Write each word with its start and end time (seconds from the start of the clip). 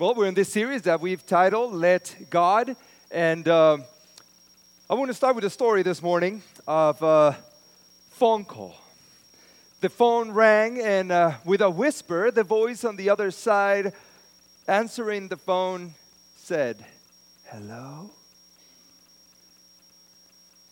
Well, 0.00 0.14
we're 0.14 0.28
in 0.28 0.34
this 0.34 0.50
series 0.50 0.80
that 0.82 1.02
we've 1.02 1.26
titled 1.26 1.74
Let 1.74 2.30
God. 2.30 2.74
And 3.10 3.46
uh, 3.46 3.76
I 4.88 4.94
want 4.94 5.10
to 5.10 5.14
start 5.14 5.34
with 5.34 5.44
a 5.44 5.50
story 5.50 5.82
this 5.82 6.00
morning 6.02 6.42
of 6.66 7.02
a 7.02 7.36
phone 8.12 8.46
call. 8.46 8.76
The 9.82 9.90
phone 9.90 10.30
rang, 10.30 10.80
and 10.80 11.12
uh, 11.12 11.32
with 11.44 11.60
a 11.60 11.68
whisper, 11.68 12.30
the 12.30 12.44
voice 12.44 12.82
on 12.82 12.96
the 12.96 13.10
other 13.10 13.30
side 13.30 13.92
answering 14.66 15.28
the 15.28 15.36
phone 15.36 15.92
said, 16.34 16.82
Hello? 17.44 18.10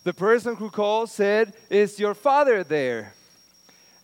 The 0.04 0.14
person 0.14 0.57
who 0.57 0.71
called 0.71 1.11
said, 1.11 1.53
Is 1.68 2.00
your 2.00 2.14
father 2.14 2.64
there? 2.64 3.13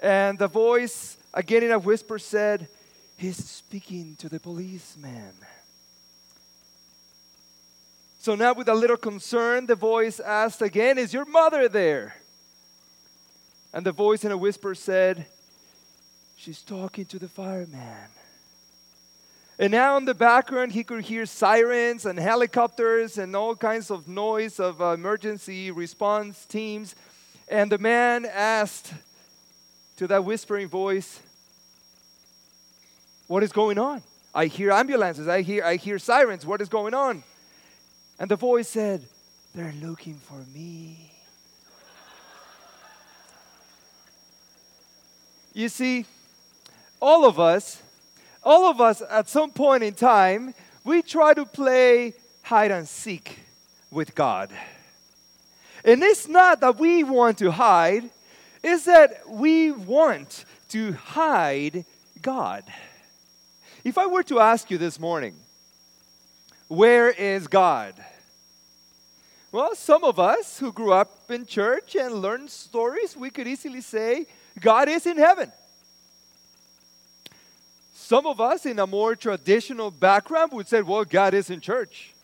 And 0.00 0.39
the 0.39 0.49
voice, 0.49 1.17
again 1.32 1.63
in 1.63 1.72
a 1.72 1.79
whisper, 1.79 2.18
said, 2.18 2.68
He's 3.17 3.36
speaking 3.36 4.17
to 4.17 4.29
the 4.29 4.41
policeman. 4.41 5.32
So 8.18 8.35
now, 8.35 8.54
with 8.54 8.68
a 8.68 8.75
little 8.75 8.96
concern, 8.96 9.67
the 9.67 9.75
voice 9.75 10.18
asked 10.18 10.63
again, 10.63 10.99
Is 10.99 11.13
your 11.13 11.27
mother 11.27 11.68
there? 11.68 12.17
And 13.73 13.85
the 13.85 13.93
voice 13.93 14.25
in 14.25 14.32
a 14.32 14.37
whisper 14.37 14.75
said, 14.75 15.27
She's 16.37 16.63
talking 16.63 17.04
to 17.07 17.18
the 17.18 17.29
fireman. 17.29 18.09
And 19.59 19.71
now 19.71 19.96
in 19.96 20.04
the 20.04 20.15
background, 20.15 20.73
he 20.73 20.82
could 20.82 21.04
hear 21.04 21.26
sirens 21.26 22.07
and 22.07 22.18
helicopters 22.18 23.18
and 23.18 23.37
all 23.37 23.54
kinds 23.54 23.90
of 23.90 24.09
noise 24.09 24.59
of 24.59 24.82
uh, 24.82 24.87
emergency 24.87 25.71
response 25.71 26.45
teams. 26.45 26.96
And 27.46 27.71
the 27.71 27.79
man 27.79 28.26
asked 28.26 28.93
to 29.96 30.07
that 30.09 30.25
whispering 30.25 30.68
voice, 30.68 31.21
what 33.27 33.42
is 33.42 33.53
going 33.53 33.78
on? 33.78 34.03
I 34.34 34.47
hear 34.47 34.73
ambulances, 34.73 35.29
I 35.29 35.43
hear, 35.43 35.65
I 35.65 35.77
hear 35.77 35.98
sirens. 35.98 36.45
What 36.45 36.61
is 36.61 36.69
going 36.69 36.95
on? 36.95 37.23
And 38.19 38.31
the 38.31 38.37
voice 38.37 38.69
said, 38.69 39.07
They're 39.55 39.75
looking 39.81 40.15
for 40.15 40.45
me. 40.53 41.12
you 45.55 45.69
see, 45.69 46.05
all 47.01 47.25
of 47.25 47.39
us, 47.39 47.81
all 48.43 48.69
of 48.69 48.81
us 48.81 49.03
at 49.09 49.29
some 49.29 49.51
point 49.51 49.83
in 49.83 49.95
time, 49.95 50.55
we 50.85 51.01
try 51.01 51.33
to 51.33 51.47
play 51.47 52.15
hide 52.43 52.70
and 52.70 52.89
seek 52.89 53.39
with 53.91 54.15
God. 54.15 54.51
And 55.85 56.03
it's 56.03 56.29
not 56.29 56.61
that 56.61 56.79
we 56.79 57.05
want 57.05 57.39
to 57.39 57.51
hide, 57.51 58.11
it's 58.63 58.87
that 58.87 59.29
we 59.29 59.70
want 59.70 60.45
to 60.70 60.93
hide 60.93 61.85
God. 62.20 62.65
If 63.85 63.99
I 63.99 64.07
were 64.07 64.23
to 64.25 64.41
ask 64.41 64.71
you 64.71 64.79
this 64.79 64.99
morning, 64.99 65.37
where 66.69 67.11
is 67.11 67.47
God? 67.47 67.95
Well, 69.53 69.75
some 69.75 70.03
of 70.03 70.19
us 70.19 70.59
who 70.59 70.73
grew 70.73 70.93
up 70.93 71.31
in 71.31 71.45
church 71.45 71.95
and 71.95 72.15
learned 72.15 72.51
stories, 72.51 73.15
we 73.15 73.29
could 73.29 73.47
easily 73.47 73.83
say, 73.83 74.27
God 74.59 74.89
is 74.89 75.07
in 75.07 75.19
heaven. 75.19 75.53
Some 77.93 78.27
of 78.27 78.41
us 78.41 78.65
in 78.65 78.79
a 78.79 78.87
more 78.87 79.15
traditional 79.15 79.91
background 79.91 80.53
would 80.53 80.67
say, 80.67 80.81
well, 80.81 81.05
God 81.05 81.35
is 81.35 81.51
in 81.51 81.61
church. 81.61 82.15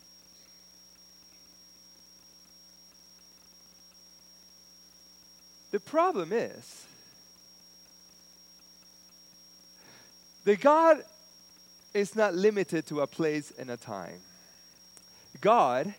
The 5.70 5.80
problem 5.80 6.33
is 6.33 6.86
that 10.45 10.61
God 10.61 11.05
is 11.92 12.14
not 12.14 12.34
limited 12.34 12.86
to 12.86 13.00
a 13.00 13.06
place 13.06 13.52
and 13.58 13.70
a 13.70 13.77
time. 13.77 14.20
God 15.41 15.92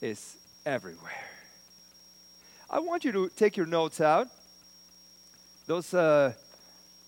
is 0.00 0.36
everywhere. 0.64 1.24
I 2.70 2.80
want 2.80 3.04
you 3.04 3.12
to 3.12 3.28
take 3.30 3.56
your 3.56 3.66
notes 3.66 4.00
out. 4.00 4.28
Those, 5.66 5.92
uh, 5.94 6.32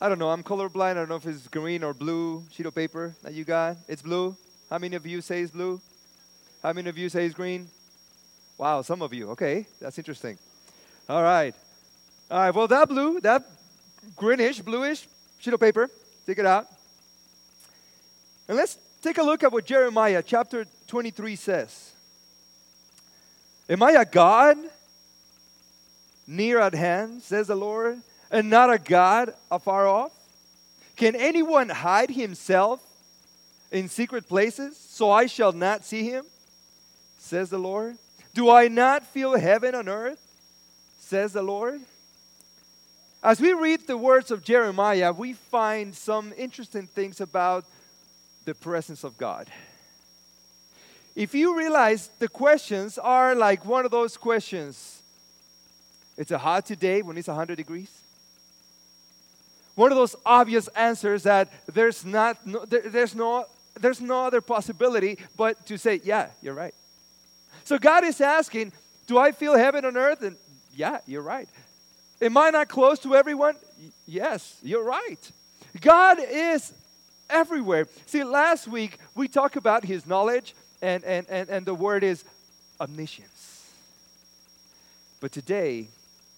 I 0.00 0.08
don't 0.08 0.18
know, 0.18 0.30
I'm 0.30 0.42
colorblind. 0.42 0.92
I 0.92 0.94
don't 0.94 1.08
know 1.08 1.16
if 1.16 1.26
it's 1.26 1.48
green 1.48 1.82
or 1.84 1.94
blue 1.94 2.44
sheet 2.50 2.66
of 2.66 2.74
paper 2.74 3.14
that 3.22 3.32
you 3.34 3.44
got. 3.44 3.76
It's 3.88 4.02
blue. 4.02 4.36
How 4.68 4.78
many 4.78 4.96
of 4.96 5.06
you 5.06 5.20
say 5.20 5.40
it's 5.40 5.50
blue? 5.50 5.80
How 6.62 6.72
many 6.72 6.88
of 6.88 6.98
you 6.98 7.08
say 7.08 7.26
it's 7.26 7.34
green? 7.34 7.68
Wow, 8.58 8.82
some 8.82 9.02
of 9.02 9.14
you. 9.14 9.30
Okay, 9.30 9.66
that's 9.80 9.98
interesting. 9.98 10.38
All 11.08 11.22
right. 11.22 11.54
All 12.30 12.38
right, 12.38 12.54
well, 12.54 12.68
that 12.68 12.88
blue, 12.88 13.20
that 13.20 13.42
greenish, 14.16 14.60
bluish 14.60 15.08
sheet 15.38 15.54
of 15.54 15.60
paper, 15.60 15.88
take 16.26 16.38
it 16.38 16.46
out. 16.46 16.66
And 18.50 18.56
let's 18.56 18.78
take 19.00 19.18
a 19.18 19.22
look 19.22 19.44
at 19.44 19.52
what 19.52 19.64
Jeremiah 19.64 20.24
chapter 20.26 20.66
23 20.88 21.36
says. 21.36 21.92
Am 23.68 23.80
I 23.80 23.92
a 23.92 24.04
God 24.04 24.56
near 26.26 26.58
at 26.58 26.74
hand, 26.74 27.22
says 27.22 27.46
the 27.46 27.54
Lord, 27.54 28.00
and 28.28 28.50
not 28.50 28.68
a 28.68 28.78
God 28.78 29.34
afar 29.52 29.86
off? 29.86 30.10
Can 30.96 31.14
anyone 31.14 31.68
hide 31.68 32.10
himself 32.10 32.80
in 33.70 33.88
secret 33.88 34.26
places 34.26 34.76
so 34.76 35.12
I 35.12 35.26
shall 35.26 35.52
not 35.52 35.84
see 35.84 36.02
him? 36.10 36.24
Says 37.18 37.50
the 37.50 37.58
Lord. 37.58 37.98
Do 38.34 38.50
I 38.50 38.66
not 38.66 39.06
feel 39.06 39.38
heaven 39.38 39.76
on 39.76 39.88
earth? 39.88 40.18
Says 40.98 41.34
the 41.34 41.42
Lord. 41.42 41.82
As 43.22 43.40
we 43.40 43.52
read 43.52 43.86
the 43.86 43.96
words 43.96 44.32
of 44.32 44.42
Jeremiah, 44.42 45.12
we 45.12 45.34
find 45.34 45.94
some 45.94 46.32
interesting 46.36 46.88
things 46.88 47.20
about 47.20 47.64
the 48.50 48.54
presence 48.56 49.04
of 49.04 49.16
God. 49.16 49.46
If 51.14 51.36
you 51.36 51.56
realize 51.56 52.10
the 52.18 52.26
questions 52.26 52.98
are 52.98 53.36
like 53.36 53.64
one 53.64 53.84
of 53.84 53.92
those 53.92 54.16
questions, 54.16 55.02
it's 56.16 56.32
a 56.32 56.38
hot 56.38 56.66
today 56.66 57.00
when 57.02 57.16
it's 57.16 57.28
100 57.28 57.54
degrees. 57.54 57.92
One 59.76 59.92
of 59.92 59.96
those 59.96 60.16
obvious 60.26 60.66
answers 60.74 61.22
that 61.22 61.52
there's 61.72 62.04
not 62.04 62.44
no, 62.44 62.64
there, 62.64 62.90
there's 62.90 63.14
no 63.14 63.44
there's 63.80 64.00
no 64.00 64.26
other 64.26 64.40
possibility 64.40 65.16
but 65.36 65.64
to 65.66 65.78
say, 65.78 66.00
yeah, 66.02 66.30
you're 66.42 66.58
right. 66.64 66.74
So 67.62 67.78
God 67.78 68.04
is 68.04 68.20
asking, 68.20 68.72
do 69.06 69.16
I 69.16 69.30
feel 69.30 69.56
heaven 69.56 69.84
on 69.84 69.96
earth? 69.96 70.22
And 70.22 70.36
yeah, 70.74 70.98
you're 71.06 71.22
right. 71.22 71.48
Am 72.20 72.36
I 72.36 72.50
not 72.50 72.68
close 72.68 72.98
to 73.00 73.14
everyone? 73.14 73.54
Yes, 74.06 74.58
you're 74.60 74.82
right. 74.82 75.22
God 75.80 76.18
is 76.18 76.72
everywhere. 77.30 77.86
See, 78.06 78.24
last 78.24 78.68
week 78.68 78.98
we 79.14 79.28
talked 79.28 79.56
about 79.56 79.84
his 79.84 80.06
knowledge, 80.06 80.54
and, 80.82 81.04
and, 81.04 81.26
and, 81.28 81.48
and 81.48 81.66
the 81.66 81.74
word 81.74 82.04
is 82.04 82.24
omniscience. 82.80 83.70
But 85.20 85.32
today 85.32 85.88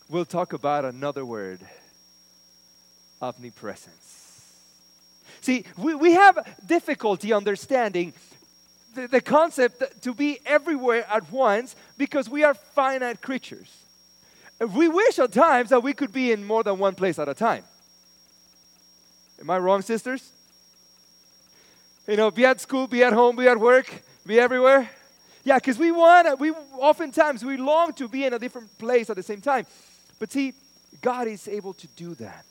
we'll 0.08 0.25
talk 0.25 0.53
about 0.53 0.84
another 0.84 1.25
word 1.25 1.60
omnipresence. 3.20 4.12
See, 5.41 5.64
we, 5.76 5.94
we 5.94 6.12
have 6.12 6.38
difficulty 6.66 7.32
understanding 7.32 8.12
the, 8.94 9.09
the 9.09 9.20
concept 9.20 10.03
to 10.03 10.14
be 10.14 10.38
everywhere 10.44 11.06
at 11.10 11.30
once 11.32 11.74
because 11.97 12.28
we 12.28 12.44
are 12.44 12.54
finite 12.54 13.20
creatures. 13.22 13.70
We 14.60 14.88
wish 14.88 15.19
at 15.19 15.32
times 15.32 15.70
that 15.70 15.82
we 15.82 15.92
could 15.92 16.12
be 16.12 16.30
in 16.30 16.44
more 16.44 16.62
than 16.62 16.78
one 16.78 16.94
place 16.94 17.19
at 17.19 17.28
a 17.28 17.34
time. 17.34 17.64
Am 19.41 19.50
I 19.50 19.59
wrong, 19.59 19.82
sisters? 19.82 20.30
You 22.12 22.18
know, 22.18 22.30
be 22.30 22.44
at 22.44 22.60
school, 22.60 22.86
be 22.86 23.02
at 23.02 23.14
home, 23.14 23.36
be 23.36 23.48
at 23.48 23.58
work, 23.58 23.90
be 24.26 24.38
everywhere. 24.38 24.90
Yeah, 25.44 25.56
because 25.56 25.78
we 25.78 25.92
want, 25.92 26.38
we 26.38 26.50
oftentimes 26.50 27.42
we 27.42 27.56
long 27.56 27.94
to 27.94 28.06
be 28.06 28.26
in 28.26 28.34
a 28.34 28.38
different 28.38 28.76
place 28.76 29.08
at 29.08 29.16
the 29.16 29.22
same 29.22 29.40
time. 29.40 29.64
But 30.18 30.30
see, 30.30 30.52
God 31.00 31.26
is 31.26 31.48
able 31.48 31.72
to 31.72 31.86
do 31.96 32.14
that. 32.16 32.44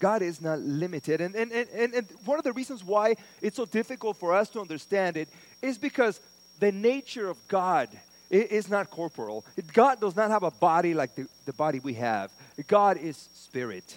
God 0.00 0.22
is 0.22 0.40
not 0.40 0.58
limited. 0.58 1.20
And, 1.20 1.36
and, 1.36 1.52
and, 1.52 1.94
and 1.94 2.08
one 2.24 2.36
of 2.36 2.42
the 2.42 2.52
reasons 2.52 2.82
why 2.82 3.14
it's 3.40 3.58
so 3.58 3.64
difficult 3.64 4.16
for 4.16 4.34
us 4.34 4.50
to 4.50 4.60
understand 4.60 5.16
it 5.16 5.28
is 5.62 5.78
because 5.78 6.20
the 6.58 6.72
nature 6.72 7.28
of 7.28 7.36
God 7.46 7.88
is 8.28 8.68
not 8.68 8.90
corporal. 8.90 9.44
God 9.72 10.00
does 10.00 10.16
not 10.16 10.32
have 10.32 10.42
a 10.42 10.50
body 10.50 10.94
like 10.94 11.14
the, 11.14 11.28
the 11.44 11.52
body 11.52 11.78
we 11.78 11.94
have. 11.94 12.32
God 12.66 12.96
is 12.96 13.28
spirit. 13.34 13.96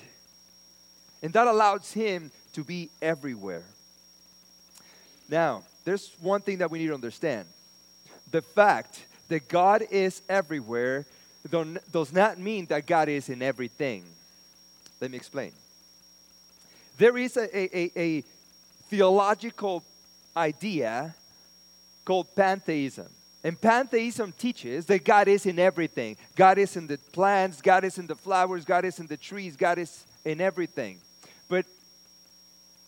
And 1.24 1.34
that 1.34 1.48
allows 1.48 1.92
Him 1.92 2.30
to 2.54 2.64
be 2.64 2.90
everywhere. 3.02 3.64
Now, 5.30 5.64
there's 5.84 6.12
one 6.20 6.42
thing 6.42 6.60
that 6.60 6.70
we 6.70 6.80
need 6.80 6.88
to 6.88 6.94
understand 6.94 7.48
the 8.32 8.42
fact 8.42 9.06
that 9.28 9.48
God 9.48 9.84
is 9.92 10.22
everywhere 10.30 11.06
does 11.92 12.14
not 12.14 12.38
mean 12.38 12.66
that 12.68 12.86
God 12.86 13.10
is 13.10 13.30
in 13.30 13.42
everything. 13.42 14.06
Let 15.00 15.12
me 15.12 15.18
explain. 15.18 15.52
There 16.98 17.18
is 17.18 17.36
a, 17.36 17.78
a, 17.78 17.92
a 18.00 18.24
theological 18.90 19.84
idea 20.36 21.16
called 22.06 22.36
pantheism. 22.36 23.08
And 23.44 23.60
pantheism 23.60 24.34
teaches 24.38 24.86
that 24.86 25.04
God 25.04 25.28
is 25.28 25.46
in 25.46 25.58
everything. 25.58 26.16
God 26.36 26.60
is 26.60 26.78
in 26.78 26.86
the 26.86 27.00
plants, 27.12 27.62
God 27.62 27.84
is 27.84 27.98
in 27.98 28.06
the 28.06 28.16
flowers, 28.16 28.66
God 28.66 28.86
is 28.86 29.00
in 29.00 29.08
the 29.08 29.18
trees, 29.18 29.56
God 29.56 29.80
is 29.80 30.06
in 30.24 30.40
everything. 30.42 31.00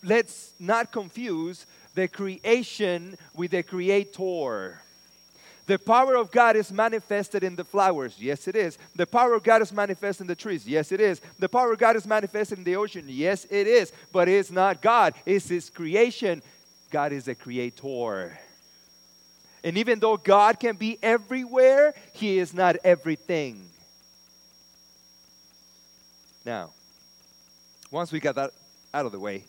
Let's 0.04 0.52
not 0.58 0.92
confuse 0.92 1.66
the 1.94 2.08
creation 2.08 3.16
with 3.34 3.52
the 3.52 3.62
creator. 3.62 4.80
The 5.66 5.78
power 5.78 6.16
of 6.16 6.30
God 6.30 6.56
is 6.56 6.70
manifested 6.70 7.42
in 7.42 7.56
the 7.56 7.64
flowers. 7.64 8.16
Yes, 8.18 8.46
it 8.48 8.54
is. 8.54 8.76
The 8.96 9.06
power 9.06 9.32
of 9.32 9.42
God 9.42 9.62
is 9.62 9.72
manifested 9.72 10.24
in 10.24 10.26
the 10.28 10.34
trees. 10.34 10.68
Yes, 10.68 10.92
it 10.92 11.00
is. 11.00 11.22
The 11.38 11.48
power 11.48 11.72
of 11.72 11.78
God 11.78 11.96
is 11.96 12.06
manifested 12.06 12.58
in 12.58 12.64
the 12.64 12.76
ocean. 12.76 13.06
Yes, 13.08 13.46
it 13.48 13.66
is. 13.66 13.90
But 14.12 14.28
it's 14.28 14.50
not 14.50 14.82
God, 14.82 15.14
it's 15.24 15.48
His 15.48 15.70
creation. 15.70 16.42
God 16.90 17.12
is 17.12 17.28
a 17.28 17.34
creator. 17.34 18.38
And 19.62 19.78
even 19.78 20.00
though 20.00 20.18
God 20.18 20.60
can 20.60 20.76
be 20.76 20.98
everywhere, 21.02 21.94
He 22.12 22.38
is 22.38 22.52
not 22.52 22.76
everything. 22.84 23.70
Now, 26.44 26.72
once 27.90 28.12
we 28.12 28.20
got 28.20 28.34
that 28.34 28.50
out 28.92 29.06
of 29.06 29.12
the 29.12 29.18
way, 29.18 29.44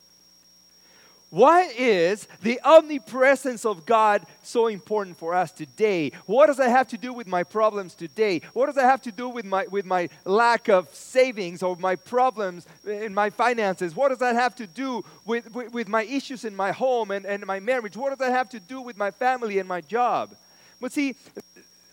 why 1.36 1.64
is 1.78 2.30
the 2.44 2.62
omnipresence 2.62 3.66
of 3.66 3.86
God 3.86 4.26
so 4.42 4.68
important 4.68 5.18
for 5.18 5.36
us 5.36 5.52
today? 5.52 6.14
What 6.28 6.48
does 6.48 6.56
that 6.56 6.70
have 6.70 6.88
to 6.88 6.98
do 6.98 7.12
with 7.12 7.28
my 7.28 7.44
problems 7.44 7.94
today? 7.94 8.40
What 8.54 8.68
does 8.68 8.76
that 8.76 8.86
have 8.86 9.02
to 9.02 9.12
do 9.12 9.28
with 9.28 9.44
my, 9.44 9.66
with 9.70 9.86
my 9.86 10.08
lack 10.24 10.70
of 10.70 10.88
savings 10.96 11.62
or 11.62 11.76
my 11.76 11.98
problems 11.98 12.66
in 12.88 13.14
my 13.14 13.30
finances? 13.30 13.94
What 13.98 14.10
does 14.10 14.20
that 14.20 14.36
have 14.36 14.56
to 14.56 14.66
do 14.66 15.04
with, 15.26 15.54
with, 15.54 15.74
with 15.74 15.90
my 15.90 16.04
issues 16.04 16.46
in 16.46 16.56
my 16.56 16.72
home 16.72 17.12
and, 17.12 17.26
and 17.26 17.46
my 17.46 17.60
marriage? 17.60 17.98
What 17.98 18.12
does 18.12 18.20
that 18.20 18.32
have 18.32 18.48
to 18.52 18.62
do 18.62 18.80
with 18.80 18.96
my 18.96 19.12
family 19.12 19.60
and 19.60 19.68
my 19.68 19.82
job? 19.82 20.34
But 20.80 20.94
see, 20.94 21.18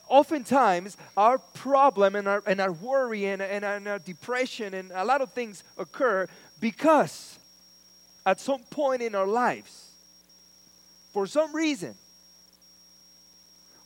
oftentimes 0.06 0.96
our 1.16 1.38
problem 1.38 2.14
and 2.14 2.28
our, 2.28 2.44
and 2.46 2.60
our 2.60 2.70
worry 2.70 3.26
and, 3.26 3.42
and, 3.42 3.64
and 3.64 3.88
our 3.88 3.98
depression 3.98 4.72
and 4.72 4.92
a 4.94 5.04
lot 5.04 5.20
of 5.20 5.32
things 5.32 5.64
occur 5.78 6.28
because 6.60 7.40
at 8.24 8.40
some 8.40 8.60
point 8.70 9.02
in 9.02 9.14
our 9.14 9.26
lives, 9.26 9.90
for 11.12 11.26
some 11.26 11.54
reason, 11.54 11.94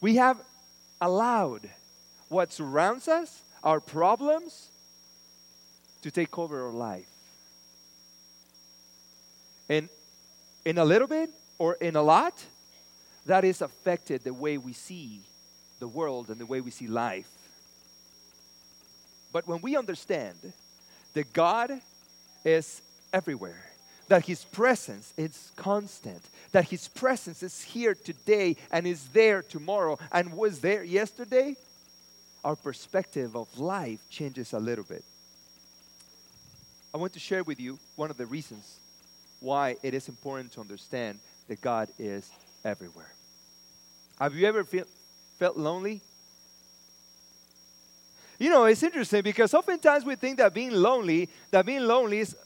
we 0.00 0.16
have 0.16 0.40
allowed 1.00 1.68
what 2.28 2.52
surrounds 2.52 3.08
us, 3.08 3.42
our 3.62 3.80
problems, 3.80 4.70
to 6.02 6.10
take 6.10 6.38
over 6.38 6.66
our 6.66 6.72
life. 6.72 7.08
And 9.68 9.88
in 10.64 10.78
a 10.78 10.84
little 10.84 11.08
bit 11.08 11.30
or 11.58 11.74
in 11.74 11.96
a 11.96 12.02
lot, 12.02 12.44
that 13.26 13.42
has 13.42 13.60
affected 13.60 14.22
the 14.22 14.32
way 14.32 14.58
we 14.58 14.72
see 14.72 15.22
the 15.80 15.88
world 15.88 16.30
and 16.30 16.40
the 16.40 16.46
way 16.46 16.60
we 16.60 16.70
see 16.70 16.86
life. 16.86 17.28
But 19.32 19.46
when 19.46 19.60
we 19.60 19.76
understand 19.76 20.52
that 21.14 21.32
God 21.32 21.72
is 22.44 22.82
everywhere, 23.12 23.70
that 24.08 24.26
His 24.26 24.44
presence 24.44 25.12
is 25.16 25.52
constant, 25.56 26.22
that 26.52 26.66
His 26.66 26.88
presence 26.88 27.42
is 27.42 27.62
here 27.62 27.94
today 27.94 28.56
and 28.70 28.86
is 28.86 29.08
there 29.08 29.42
tomorrow 29.42 29.98
and 30.12 30.32
was 30.32 30.60
there 30.60 30.84
yesterday, 30.84 31.56
our 32.44 32.56
perspective 32.56 33.34
of 33.36 33.58
life 33.58 34.00
changes 34.08 34.52
a 34.52 34.58
little 34.58 34.84
bit. 34.84 35.04
I 36.94 36.98
want 36.98 37.12
to 37.14 37.18
share 37.18 37.42
with 37.42 37.60
you 37.60 37.78
one 37.96 38.10
of 38.10 38.16
the 38.16 38.26
reasons 38.26 38.78
why 39.40 39.76
it 39.82 39.92
is 39.92 40.08
important 40.08 40.52
to 40.52 40.60
understand 40.60 41.18
that 41.48 41.60
God 41.60 41.88
is 41.98 42.30
everywhere. 42.64 43.12
Have 44.18 44.34
you 44.34 44.46
ever 44.46 44.64
feel, 44.64 44.84
felt 45.38 45.56
lonely? 45.56 46.00
You 48.38 48.50
know, 48.50 48.64
it's 48.64 48.82
interesting 48.82 49.22
because 49.22 49.52
oftentimes 49.54 50.04
we 50.04 50.14
think 50.14 50.38
that 50.38 50.54
being 50.54 50.70
lonely, 50.70 51.28
that 51.50 51.66
being 51.66 51.82
lonely 51.82 52.20
is 52.20 52.36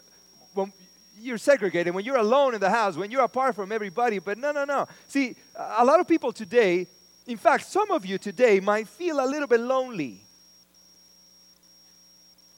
when 0.54 0.72
you're 1.20 1.38
segregated, 1.38 1.94
when 1.94 2.04
you're 2.04 2.16
alone 2.16 2.54
in 2.54 2.60
the 2.60 2.70
house, 2.70 2.96
when 2.96 3.10
you're 3.10 3.22
apart 3.22 3.54
from 3.54 3.72
everybody. 3.72 4.18
But 4.18 4.38
no, 4.38 4.52
no, 4.52 4.64
no. 4.64 4.86
See, 5.08 5.36
a 5.54 5.84
lot 5.84 6.00
of 6.00 6.08
people 6.08 6.32
today, 6.32 6.86
in 7.26 7.36
fact, 7.36 7.66
some 7.66 7.90
of 7.90 8.04
you 8.06 8.18
today 8.18 8.60
might 8.60 8.88
feel 8.88 9.20
a 9.20 9.26
little 9.26 9.46
bit 9.46 9.60
lonely, 9.60 10.20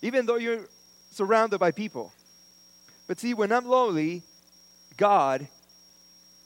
even 0.00 0.26
though 0.26 0.36
you're 0.36 0.66
surrounded 1.10 1.58
by 1.58 1.70
people. 1.70 2.12
But 3.06 3.20
see, 3.20 3.34
when 3.34 3.52
I'm 3.52 3.66
lonely, 3.66 4.22
God 4.96 5.46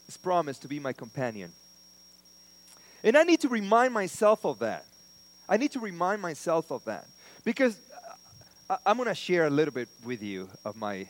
is 0.08 0.16
promised 0.16 0.62
to 0.62 0.68
be 0.68 0.80
my 0.80 0.92
companion. 0.92 1.52
And 3.04 3.16
I 3.16 3.22
need 3.22 3.40
to 3.40 3.48
remind 3.48 3.94
myself 3.94 4.44
of 4.44 4.58
that. 4.60 4.84
I 5.48 5.56
need 5.56 5.72
to 5.72 5.80
remind 5.80 6.20
myself 6.20 6.72
of 6.72 6.84
that. 6.86 7.06
Because 7.44 7.78
uh, 8.68 8.76
I'm 8.84 8.96
going 8.96 9.08
to 9.08 9.14
share 9.14 9.46
a 9.46 9.50
little 9.50 9.72
bit 9.72 9.88
with 10.04 10.22
you 10.22 10.48
of 10.64 10.76
my 10.76 11.06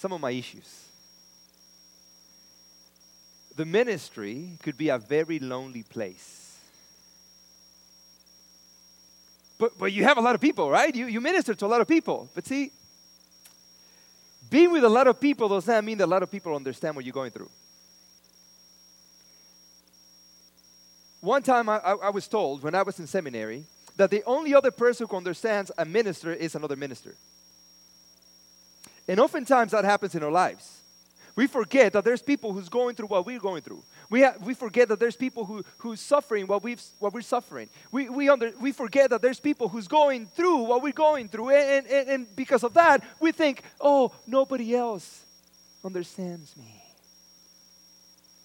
some 0.00 0.12
of 0.12 0.20
my 0.20 0.30
issues. 0.30 0.86
The 3.54 3.66
ministry 3.66 4.56
could 4.62 4.78
be 4.78 4.88
a 4.88 4.96
very 4.96 5.38
lonely 5.38 5.82
place. 5.82 6.58
But, 9.58 9.78
but 9.78 9.92
you 9.92 10.04
have 10.04 10.16
a 10.16 10.22
lot 10.22 10.34
of 10.34 10.40
people, 10.40 10.70
right? 10.70 10.94
You, 10.94 11.06
you 11.06 11.20
minister 11.20 11.54
to 11.54 11.66
a 11.66 11.68
lot 11.68 11.82
of 11.82 11.86
people. 11.86 12.30
But 12.34 12.46
see, 12.46 12.72
being 14.48 14.72
with 14.72 14.84
a 14.84 14.88
lot 14.88 15.06
of 15.06 15.20
people 15.20 15.50
does 15.50 15.66
not 15.66 15.84
mean 15.84 15.98
that 15.98 16.06
a 16.06 16.06
lot 16.06 16.22
of 16.22 16.30
people 16.30 16.56
understand 16.56 16.96
what 16.96 17.04
you're 17.04 17.12
going 17.12 17.30
through. 17.30 17.50
One 21.20 21.42
time 21.42 21.68
I, 21.68 21.76
I, 21.76 21.92
I 21.92 22.10
was 22.10 22.26
told 22.26 22.62
when 22.62 22.74
I 22.74 22.80
was 22.80 22.98
in 22.98 23.06
seminary 23.06 23.64
that 23.96 24.10
the 24.10 24.22
only 24.24 24.54
other 24.54 24.70
person 24.70 25.06
who 25.06 25.14
understands 25.14 25.70
a 25.76 25.84
minister 25.84 26.32
is 26.32 26.54
another 26.54 26.76
minister. 26.76 27.14
And 29.10 29.18
oftentimes 29.18 29.72
that 29.72 29.84
happens 29.84 30.14
in 30.14 30.22
our 30.22 30.30
lives. 30.30 30.82
We 31.34 31.48
forget 31.48 31.94
that 31.94 32.04
there's 32.04 32.22
people 32.22 32.52
who's 32.52 32.68
going 32.68 32.94
through 32.94 33.08
what 33.08 33.26
we're 33.26 33.40
going 33.40 33.60
through. 33.60 33.82
We, 34.08 34.22
ha- 34.22 34.34
we 34.40 34.54
forget 34.54 34.86
that 34.88 35.00
there's 35.00 35.16
people 35.16 35.44
who, 35.44 35.64
who's 35.78 35.98
suffering 35.98 36.46
what, 36.46 36.62
we've, 36.62 36.80
what 37.00 37.12
we're 37.12 37.22
suffering. 37.22 37.68
We, 37.90 38.08
we, 38.08 38.28
under, 38.28 38.52
we 38.60 38.70
forget 38.70 39.10
that 39.10 39.20
there's 39.20 39.40
people 39.40 39.68
who's 39.68 39.88
going 39.88 40.26
through 40.26 40.58
what 40.58 40.80
we're 40.80 40.92
going 40.92 41.28
through. 41.28 41.50
And, 41.50 41.88
and, 41.88 42.08
and 42.08 42.36
because 42.36 42.62
of 42.62 42.72
that, 42.74 43.02
we 43.18 43.32
think, 43.32 43.64
oh, 43.80 44.12
nobody 44.28 44.76
else 44.76 45.24
understands 45.84 46.56
me. 46.56 46.80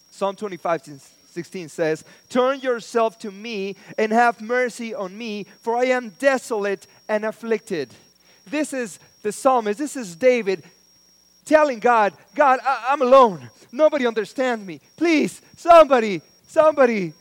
Psalm 0.09 0.35
25, 0.35 0.99
16 1.29 1.69
says, 1.69 2.03
Turn 2.27 2.59
yourself 2.59 3.19
to 3.19 3.29
me 3.29 3.75
and 3.99 4.11
have 4.11 4.41
mercy 4.41 4.95
on 4.95 5.15
me, 5.15 5.45
for 5.61 5.77
I 5.77 5.85
am 5.85 6.09
desolate 6.17 6.87
and 7.07 7.23
afflicted. 7.23 7.93
This 8.47 8.73
is 8.73 8.99
the 9.25 9.31
psalmist, 9.31 9.79
this 9.79 9.95
is 9.95 10.15
David 10.15 10.61
telling 11.45 11.79
God, 11.79 12.13
God, 12.35 12.59
I, 12.63 12.93
am 12.93 13.01
alone. 13.01 13.49
Nobody 13.71 14.05
understands 14.05 14.63
me. 14.63 14.79
Please, 14.95 15.41
somebody, 15.57 16.21
somebody. 16.47 17.11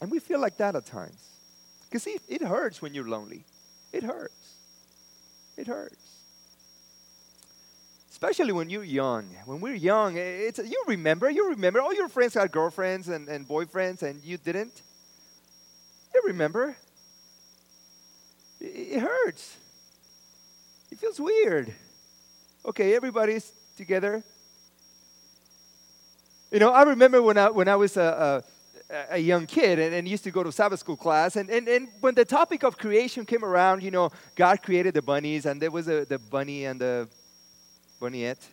And 0.00 0.10
we 0.10 0.18
feel 0.18 0.40
like 0.40 0.56
that 0.56 0.74
at 0.74 0.84
times. 0.84 1.28
Because 1.84 2.08
it, 2.08 2.20
it 2.28 2.42
hurts 2.42 2.82
when 2.82 2.92
you're 2.92 3.08
lonely. 3.08 3.44
It 3.92 4.02
hurts. 4.02 4.34
It 5.56 5.68
hurts. 5.68 6.04
Especially 8.10 8.50
when 8.50 8.68
you're 8.68 8.82
young. 8.82 9.28
When 9.44 9.60
we're 9.60 9.76
young, 9.76 10.16
it's, 10.16 10.58
you 10.58 10.84
remember, 10.88 11.30
you 11.30 11.50
remember, 11.50 11.80
all 11.80 11.94
your 11.94 12.08
friends 12.08 12.34
had 12.34 12.50
girlfriends 12.50 13.08
and, 13.08 13.28
and 13.28 13.46
boyfriends 13.46 14.02
and 14.02 14.24
you 14.24 14.38
didn't. 14.38 14.82
You 16.12 16.22
remember. 16.26 16.76
It, 18.60 18.64
it 18.66 19.00
hurts. 19.00 19.57
It 20.98 21.02
feels 21.02 21.20
weird. 21.20 21.72
Okay, 22.66 22.96
everybody's 22.96 23.52
together. 23.76 24.24
You 26.50 26.58
know, 26.58 26.72
I 26.72 26.82
remember 26.82 27.22
when 27.22 27.38
I, 27.38 27.50
when 27.50 27.68
I 27.68 27.76
was 27.76 27.96
a, 27.96 28.42
a, 28.90 29.04
a 29.10 29.18
young 29.18 29.46
kid 29.46 29.78
and, 29.78 29.94
and, 29.94 30.08
used 30.08 30.24
to 30.24 30.32
go 30.32 30.42
to 30.42 30.50
Sabbath 30.50 30.80
school 30.80 30.96
class, 30.96 31.36
and, 31.36 31.48
and, 31.50 31.68
and 31.68 31.86
when 32.00 32.16
the 32.16 32.24
topic 32.24 32.64
of 32.64 32.76
creation 32.76 33.24
came 33.24 33.44
around, 33.44 33.84
you 33.84 33.92
know, 33.92 34.10
God 34.34 34.60
created 34.60 34.92
the 34.92 35.02
bunnies, 35.02 35.46
and 35.46 35.62
there 35.62 35.70
was 35.70 35.86
a, 35.86 36.04
the 36.04 36.18
bunny 36.18 36.64
and 36.64 36.80
the 36.80 37.08
bunnyette, 38.00 38.44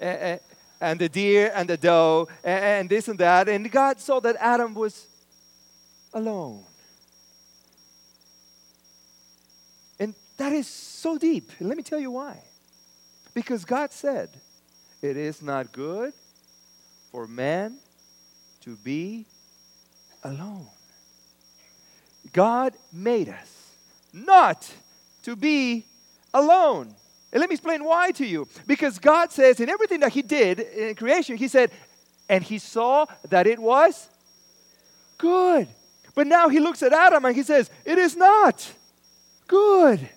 and, 0.00 0.40
and 0.80 0.98
the 0.98 1.08
deer 1.08 1.52
and 1.54 1.70
the 1.70 1.76
doe, 1.76 2.26
and, 2.42 2.64
and 2.64 2.90
this 2.90 3.06
and 3.06 3.20
that, 3.20 3.48
and 3.48 3.70
God 3.70 4.00
saw 4.00 4.18
that 4.18 4.34
Adam 4.40 4.74
was 4.74 5.06
alone. 6.12 6.64
That 10.38 10.52
is 10.52 10.66
so 10.66 11.18
deep. 11.18 11.50
Let 11.60 11.76
me 11.76 11.82
tell 11.82 11.98
you 11.98 12.12
why. 12.12 12.42
Because 13.34 13.64
God 13.64 13.92
said, 13.92 14.30
It 15.02 15.16
is 15.16 15.42
not 15.42 15.72
good 15.72 16.12
for 17.12 17.26
man 17.26 17.78
to 18.62 18.76
be 18.76 19.26
alone. 20.24 20.66
God 22.32 22.74
made 22.92 23.28
us 23.28 23.74
not 24.12 24.72
to 25.22 25.36
be 25.36 25.84
alone. 26.32 26.94
And 27.32 27.40
let 27.40 27.50
me 27.50 27.54
explain 27.54 27.84
why 27.84 28.12
to 28.12 28.24
you. 28.24 28.48
Because 28.66 28.98
God 28.98 29.32
says 29.32 29.60
in 29.60 29.68
everything 29.68 30.00
that 30.00 30.12
He 30.12 30.22
did 30.22 30.60
in 30.60 30.94
creation, 30.94 31.36
He 31.36 31.48
said, 31.48 31.72
and 32.28 32.44
He 32.44 32.58
saw 32.58 33.06
that 33.28 33.46
it 33.46 33.58
was 33.58 34.08
good. 35.16 35.68
But 36.14 36.26
now 36.26 36.48
He 36.48 36.60
looks 36.60 36.82
at 36.82 36.92
Adam 36.92 37.24
and 37.24 37.34
He 37.34 37.42
says, 37.42 37.70
It 37.84 37.98
is 37.98 38.16
not 38.16 38.72
good. 39.48 40.08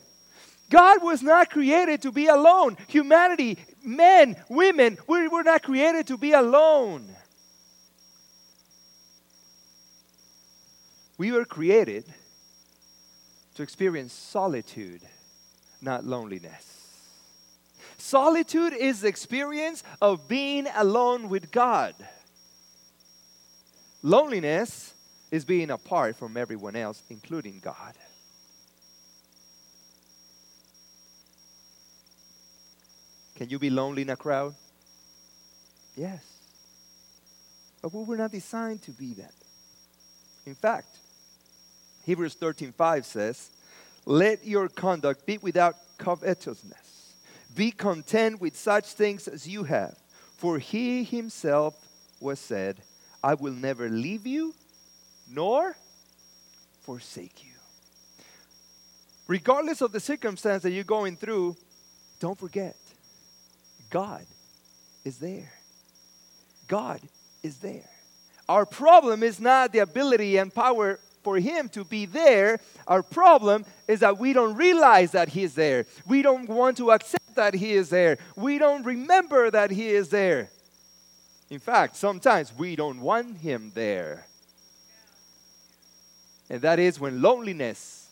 God 0.72 1.04
was 1.04 1.22
not 1.22 1.50
created 1.50 2.02
to 2.04 2.12
be 2.12 2.28
alone. 2.28 2.78
Humanity, 2.88 3.58
men, 3.84 4.38
women, 4.50 4.98
we 5.06 5.28
were 5.28 5.44
not 5.44 5.62
created 5.62 6.08
to 6.08 6.18
be 6.18 6.32
alone. 6.32 7.08
We 11.18 11.34
were 11.34 11.46
created 11.46 12.06
to 13.56 13.64
experience 13.64 14.14
solitude, 14.14 15.02
not 15.82 16.06
loneliness. 16.06 16.66
Solitude 17.98 18.74
is 18.74 19.02
the 19.02 19.10
experience 19.10 19.84
of 20.02 20.28
being 20.28 20.68
alone 20.76 21.28
with 21.28 21.52
God. 21.52 21.96
Loneliness 24.02 24.94
is 25.32 25.46
being 25.46 25.70
apart 25.70 26.16
from 26.16 26.38
everyone 26.38 26.76
else, 26.76 27.04
including 27.10 27.60
God. 27.60 27.94
Can 33.42 33.50
you 33.50 33.58
be 33.58 33.72
lonely 33.72 34.04
in 34.04 34.10
a 34.12 34.16
crowd? 34.16 34.54
Yes. 35.96 36.22
But 37.82 37.92
we 37.92 38.04
were 38.04 38.16
not 38.16 38.32
designed 38.32 38.84
to 38.84 38.92
be 38.92 39.16
that. 39.16 39.34
In 40.46 40.54
fact, 40.54 41.00
Hebrews 42.06 42.36
13:5 42.36 43.04
says, 43.04 43.50
"Let 44.06 44.46
your 44.46 44.70
conduct 44.70 45.26
be 45.26 45.40
without 45.40 45.76
covetousness. 45.98 47.16
Be 47.56 47.72
content 47.72 48.40
with 48.40 48.56
such 48.56 48.94
things 48.94 49.28
as 49.28 49.48
you 49.48 49.64
have, 49.64 49.98
for 50.38 50.60
he 50.60 51.04
himself 51.04 51.74
was 52.20 52.40
said, 52.40 52.84
I 53.24 53.34
will 53.34 53.54
never 53.54 53.90
leave 53.90 54.28
you 54.28 54.54
nor 55.28 55.76
forsake 56.82 57.44
you." 57.44 57.56
Regardless 59.26 59.82
of 59.82 59.94
the 59.94 60.00
circumstance 60.00 60.62
that 60.62 60.70
you're 60.70 60.84
going 60.84 61.18
through, 61.18 61.58
don't 62.20 62.38
forget 62.38 62.76
God 63.92 64.26
is 65.06 65.18
there. 65.20 65.52
God 66.68 67.00
is 67.44 67.58
there. 67.58 67.90
Our 68.50 68.66
problem 68.66 69.22
is 69.22 69.40
not 69.40 69.72
the 69.72 69.80
ability 69.80 70.38
and 70.38 70.54
power 70.54 71.00
for 71.24 71.38
Him 71.38 71.70
to 71.70 71.84
be 71.84 72.06
there. 72.06 72.60
Our 72.88 73.04
problem 73.04 73.66
is 73.88 74.00
that 74.00 74.18
we 74.18 74.34
don't 74.34 74.56
realize 74.56 75.12
that 75.12 75.30
He 75.30 75.44
is 75.44 75.54
there. 75.54 75.86
We 76.08 76.22
don't 76.22 76.50
want 76.50 76.78
to 76.78 76.92
accept 76.92 77.36
that 77.36 77.54
He 77.54 77.74
is 77.74 77.90
there. 77.90 78.18
We 78.36 78.58
don't 78.58 78.84
remember 78.84 79.52
that 79.52 79.70
He 79.70 79.90
is 79.90 80.10
there. 80.10 80.50
In 81.50 81.60
fact, 81.60 81.98
sometimes 81.98 82.54
we 82.58 82.76
don't 82.76 83.02
want 83.02 83.38
Him 83.38 83.72
there. 83.76 84.26
And 86.50 86.62
that 86.62 86.80
is 86.80 87.00
when 87.00 87.22
loneliness 87.22 88.10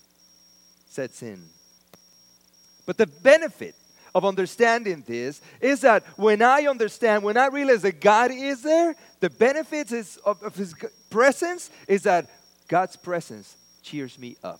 sets 0.87 1.23
in. 1.23 1.43
But 2.85 2.97
the 2.97 3.07
benefit 3.07 3.75
of 4.19 4.25
understanding 4.25 5.01
this 5.07 5.41
is 5.61 5.79
that 5.81 6.03
when 6.17 6.41
I 6.41 6.67
understand, 6.67 7.23
when 7.23 7.37
I 7.37 7.47
realize 7.47 7.83
that 7.83 8.01
God 8.01 8.31
is 8.31 8.61
there, 8.61 8.95
the 9.21 9.29
benefits 9.29 9.93
is 9.93 10.17
of, 10.25 10.43
of 10.43 10.55
His 10.55 10.75
presence 11.09 11.71
is 11.87 12.03
that 12.03 12.29
God's 12.67 12.97
presence 12.97 13.55
cheers 13.81 14.19
me 14.19 14.35
up. 14.43 14.59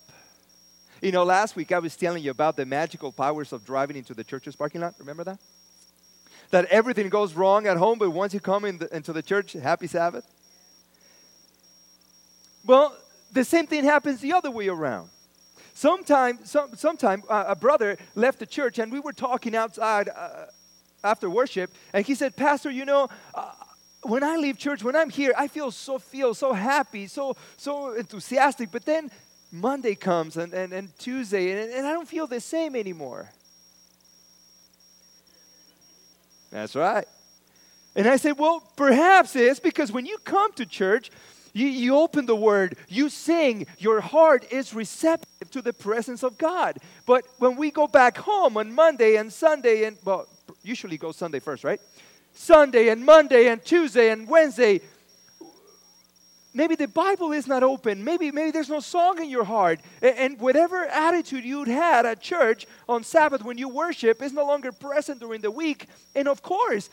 You 1.02 1.12
know, 1.12 1.24
last 1.24 1.56
week 1.56 1.72
I 1.72 1.78
was 1.78 1.94
telling 1.94 2.24
you 2.24 2.30
about 2.30 2.56
the 2.56 2.64
magical 2.64 3.12
powers 3.12 3.52
of 3.52 3.64
driving 3.64 3.96
into 3.96 4.14
the 4.14 4.24
church's 4.24 4.56
parking 4.56 4.80
lot. 4.80 4.94
Remember 4.98 5.24
that? 5.24 5.38
That 6.50 6.64
everything 6.66 7.10
goes 7.10 7.34
wrong 7.34 7.66
at 7.66 7.76
home, 7.76 7.98
but 7.98 8.10
once 8.10 8.32
you 8.32 8.40
come 8.40 8.64
in 8.64 8.78
the, 8.78 8.96
into 8.96 9.12
the 9.12 9.22
church, 9.22 9.52
happy 9.52 9.86
Sabbath. 9.86 10.26
Well, 12.64 12.96
the 13.30 13.44
same 13.44 13.66
thing 13.66 13.84
happens 13.84 14.20
the 14.20 14.32
other 14.32 14.50
way 14.50 14.68
around. 14.68 15.10
Sometime, 15.80 16.38
some, 16.44 16.76
sometime 16.76 17.22
uh, 17.26 17.44
a 17.48 17.56
brother 17.56 17.96
left 18.14 18.38
the 18.38 18.44
church, 18.44 18.78
and 18.78 18.92
we 18.92 19.00
were 19.00 19.14
talking 19.14 19.56
outside 19.56 20.10
uh, 20.10 20.44
after 21.02 21.30
worship, 21.30 21.72
and 21.94 22.04
he 22.04 22.14
said, 22.14 22.36
"Pastor, 22.36 22.70
you 22.70 22.84
know, 22.84 23.08
uh, 23.34 23.52
when 24.02 24.22
I 24.22 24.36
leave 24.36 24.58
church, 24.58 24.84
when 24.84 24.94
I'm 24.94 25.08
here, 25.08 25.32
I 25.38 25.48
feel 25.48 25.70
so 25.70 25.98
feel 25.98 26.34
so 26.34 26.52
happy, 26.52 27.06
so 27.06 27.34
so 27.56 27.94
enthusiastic. 27.94 28.70
But 28.70 28.84
then 28.84 29.10
Monday 29.50 29.94
comes 29.94 30.36
and, 30.36 30.52
and, 30.52 30.74
and 30.74 30.98
Tuesday, 30.98 31.50
and, 31.50 31.72
and 31.72 31.86
I 31.86 31.92
don't 31.92 32.06
feel 32.06 32.26
the 32.26 32.40
same 32.40 32.76
anymore. 32.76 33.30
That's 36.50 36.76
right. 36.76 37.06
And 37.96 38.06
I 38.06 38.16
said, 38.16 38.38
well, 38.38 38.62
perhaps 38.76 39.34
it's 39.34 39.60
because 39.60 39.90
when 39.90 40.04
you 40.04 40.18
come 40.18 40.52
to 40.56 40.66
church, 40.66 41.10
you, 41.52 41.66
you 41.66 41.96
open 41.96 42.26
the 42.26 42.36
word, 42.36 42.76
you 42.88 43.08
sing, 43.08 43.66
your 43.78 44.00
heart 44.00 44.52
is 44.52 44.74
receptive 44.74 45.50
to 45.50 45.62
the 45.62 45.72
presence 45.72 46.22
of 46.22 46.38
God. 46.38 46.78
But 47.06 47.24
when 47.38 47.56
we 47.56 47.70
go 47.70 47.86
back 47.86 48.18
home 48.18 48.56
on 48.56 48.72
Monday 48.72 49.16
and 49.16 49.32
Sunday, 49.32 49.84
and 49.84 49.96
well, 50.04 50.26
usually 50.62 50.96
go 50.96 51.12
Sunday 51.12 51.40
first, 51.40 51.64
right? 51.64 51.80
Sunday 52.32 52.88
and 52.88 53.04
Monday 53.04 53.48
and 53.48 53.64
Tuesday 53.64 54.10
and 54.10 54.28
Wednesday, 54.28 54.80
maybe 56.54 56.76
the 56.76 56.88
Bible 56.88 57.32
is 57.32 57.46
not 57.46 57.62
open. 57.62 58.04
Maybe, 58.04 58.30
maybe 58.30 58.50
there's 58.50 58.68
no 58.68 58.80
song 58.80 59.22
in 59.22 59.28
your 59.28 59.44
heart. 59.44 59.80
And, 60.00 60.16
and 60.16 60.40
whatever 60.40 60.86
attitude 60.86 61.44
you'd 61.44 61.68
had 61.68 62.06
at 62.06 62.20
church 62.20 62.66
on 62.88 63.02
Sabbath 63.02 63.44
when 63.44 63.58
you 63.58 63.68
worship 63.68 64.22
is 64.22 64.32
no 64.32 64.46
longer 64.46 64.72
present 64.72 65.20
during 65.20 65.40
the 65.40 65.50
week. 65.50 65.86
And 66.14 66.28
of 66.28 66.42
course, 66.42 66.90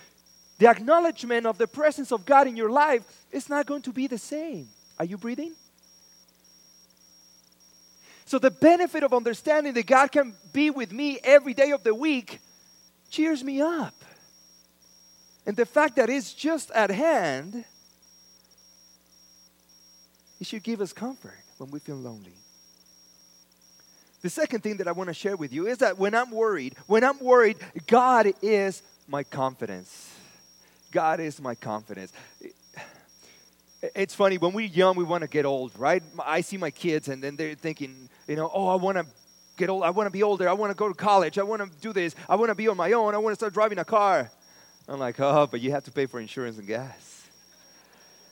the 0.58 0.68
acknowledgement 0.68 1.46
of 1.46 1.58
the 1.58 1.68
presence 1.68 2.12
of 2.12 2.26
God 2.26 2.48
in 2.48 2.56
your 2.56 2.70
life 2.70 3.04
is 3.32 3.50
not 3.50 3.66
going 3.66 3.84
to 3.84 3.94
be 3.94 4.08
the 4.08 4.18
same. 4.18 4.70
Are 5.00 5.06
you 5.06 5.18
breathing? 5.18 5.54
So, 8.26 8.40
the 8.40 8.52
benefit 8.52 9.04
of 9.04 9.14
understanding 9.14 9.74
that 9.74 9.86
God 9.86 10.12
can 10.12 10.34
be 10.52 10.70
with 10.70 10.92
me 10.92 11.20
every 11.24 11.54
day 11.54 11.72
of 11.72 11.84
the 11.84 11.96
week 11.96 12.40
cheers 13.10 13.44
me 13.44 13.62
up. 13.62 13.94
And 15.46 15.56
the 15.56 15.66
fact 15.66 15.96
that 15.96 16.10
it's 16.10 16.34
just 16.34 16.72
at 16.72 16.90
hand, 16.90 17.64
it 20.42 20.48
should 20.48 20.64
give 20.64 20.82
us 20.82 20.92
comfort 20.92 21.40
when 21.58 21.72
we 21.72 21.80
feel 21.80 21.96
lonely. 21.96 22.34
The 24.22 24.30
second 24.30 24.62
thing 24.62 24.78
that 24.78 24.90
I 24.90 24.92
want 24.92 25.08
to 25.08 25.14
share 25.14 25.38
with 25.38 25.54
you 25.54 25.68
is 25.68 25.78
that 25.78 25.98
when 25.98 26.14
I'm 26.14 26.32
worried, 26.32 26.76
when 26.88 27.04
I'm 27.04 27.20
worried, 27.20 27.58
God 27.86 28.34
is 28.42 28.82
my 29.08 29.24
confidence. 29.24 30.17
God 30.91 31.20
is 31.20 31.41
my 31.41 31.56
confidence. 31.56 32.12
It's 33.82 34.15
funny, 34.15 34.38
when 34.38 34.53
we're 34.53 34.67
young, 34.67 34.96
we 34.96 35.03
want 35.03 35.22
to 35.22 35.27
get 35.27 35.46
old, 35.46 35.77
right? 35.77 36.01
I 36.20 36.41
see 36.41 36.58
my 36.58 36.72
kids 36.72 37.10
and 37.10 37.24
then 37.24 37.36
they're 37.36 37.53
thinking, 37.53 38.10
you 38.27 38.36
know, 38.36 38.50
oh, 38.53 38.67
I 38.67 38.75
want 38.75 38.98
to 38.98 39.06
get 39.56 39.70
old. 39.70 39.84
I 39.84 39.91
want 39.91 40.08
to 40.08 40.12
be 40.12 40.24
older. 40.24 40.50
I 40.50 40.53
want 40.53 40.72
to 40.72 40.75
go 40.75 40.88
to 40.88 40.96
college. 40.96 41.38
I 41.38 41.44
want 41.44 41.62
to 41.62 41.70
do 41.79 41.94
this. 41.94 42.15
I 42.27 42.36
want 42.36 42.50
to 42.50 42.56
be 42.56 42.67
on 42.67 42.77
my 42.77 42.91
own. 42.94 43.13
I 43.13 43.17
want 43.17 43.34
to 43.34 43.36
start 43.36 43.53
driving 43.53 43.77
a 43.77 43.86
car. 43.86 44.32
I'm 44.88 45.00
like, 45.00 45.20
oh, 45.20 45.48
but 45.50 45.62
you 45.62 45.72
have 45.72 45.84
to 45.84 45.91
pay 45.91 46.06
for 46.06 46.20
insurance 46.20 46.58
and 46.58 46.67
gas. 46.67 47.27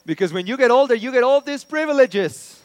Because 0.05 0.31
when 0.31 0.47
you 0.47 0.55
get 0.55 0.71
older, 0.71 0.95
you 0.95 1.11
get 1.11 1.23
all 1.23 1.41
these 1.41 1.63
privileges. 1.63 2.61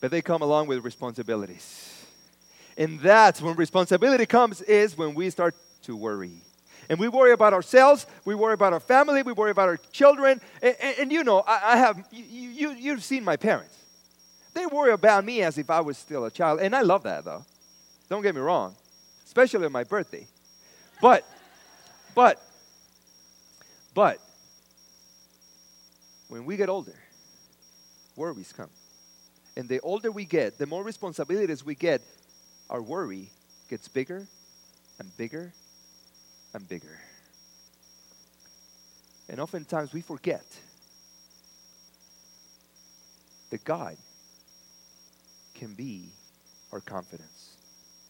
But 0.00 0.10
they 0.10 0.22
come 0.22 0.42
along 0.42 0.68
with 0.68 0.84
responsibilities. 0.84 2.06
And 2.76 3.00
that's 3.00 3.42
when 3.42 3.56
responsibility 3.56 4.24
comes, 4.24 4.62
is 4.62 4.96
when 4.96 5.14
we 5.14 5.28
start 5.30 5.54
to 5.82 5.96
worry. 5.96 6.42
And 6.88 6.98
we 6.98 7.08
worry 7.08 7.32
about 7.32 7.52
ourselves, 7.52 8.06
we 8.24 8.34
worry 8.34 8.54
about 8.54 8.72
our 8.72 8.80
family, 8.80 9.22
we 9.22 9.32
worry 9.32 9.50
about 9.50 9.68
our 9.68 9.76
children. 9.92 10.40
And, 10.62 10.76
and, 10.80 10.98
and 11.00 11.12
you 11.12 11.22
know, 11.22 11.40
I, 11.46 11.74
I 11.74 11.76
have, 11.76 12.02
you, 12.10 12.24
you, 12.24 12.70
you've 12.72 13.04
seen 13.04 13.24
my 13.24 13.36
parents. 13.36 13.76
They 14.54 14.64
worry 14.66 14.92
about 14.92 15.24
me 15.24 15.42
as 15.42 15.58
if 15.58 15.68
I 15.70 15.80
was 15.80 15.98
still 15.98 16.24
a 16.24 16.30
child. 16.30 16.60
And 16.60 16.74
I 16.74 16.80
love 16.80 17.02
that, 17.02 17.24
though. 17.24 17.44
Don't 18.08 18.22
get 18.22 18.34
me 18.34 18.40
wrong, 18.40 18.74
especially 19.26 19.66
on 19.66 19.72
my 19.72 19.84
birthday. 19.84 20.26
But 21.02 21.24
but, 22.18 22.42
but, 23.94 24.18
when 26.28 26.44
we 26.44 26.56
get 26.56 26.68
older, 26.68 26.96
worries 28.16 28.52
come. 28.52 28.70
And 29.56 29.68
the 29.68 29.78
older 29.80 30.10
we 30.10 30.24
get, 30.24 30.58
the 30.58 30.66
more 30.66 30.82
responsibilities 30.82 31.64
we 31.64 31.76
get, 31.76 32.02
our 32.68 32.82
worry 32.82 33.30
gets 33.70 33.86
bigger 33.86 34.26
and 34.98 35.16
bigger 35.16 35.52
and 36.58 36.68
bigger. 36.68 36.98
And 39.28 39.40
oftentimes 39.40 39.92
we 39.92 40.00
forget 40.00 40.44
that 43.50 43.64
God 43.64 43.96
can 45.54 45.74
be 45.74 46.10
our 46.72 46.80
confidence. 46.80 47.56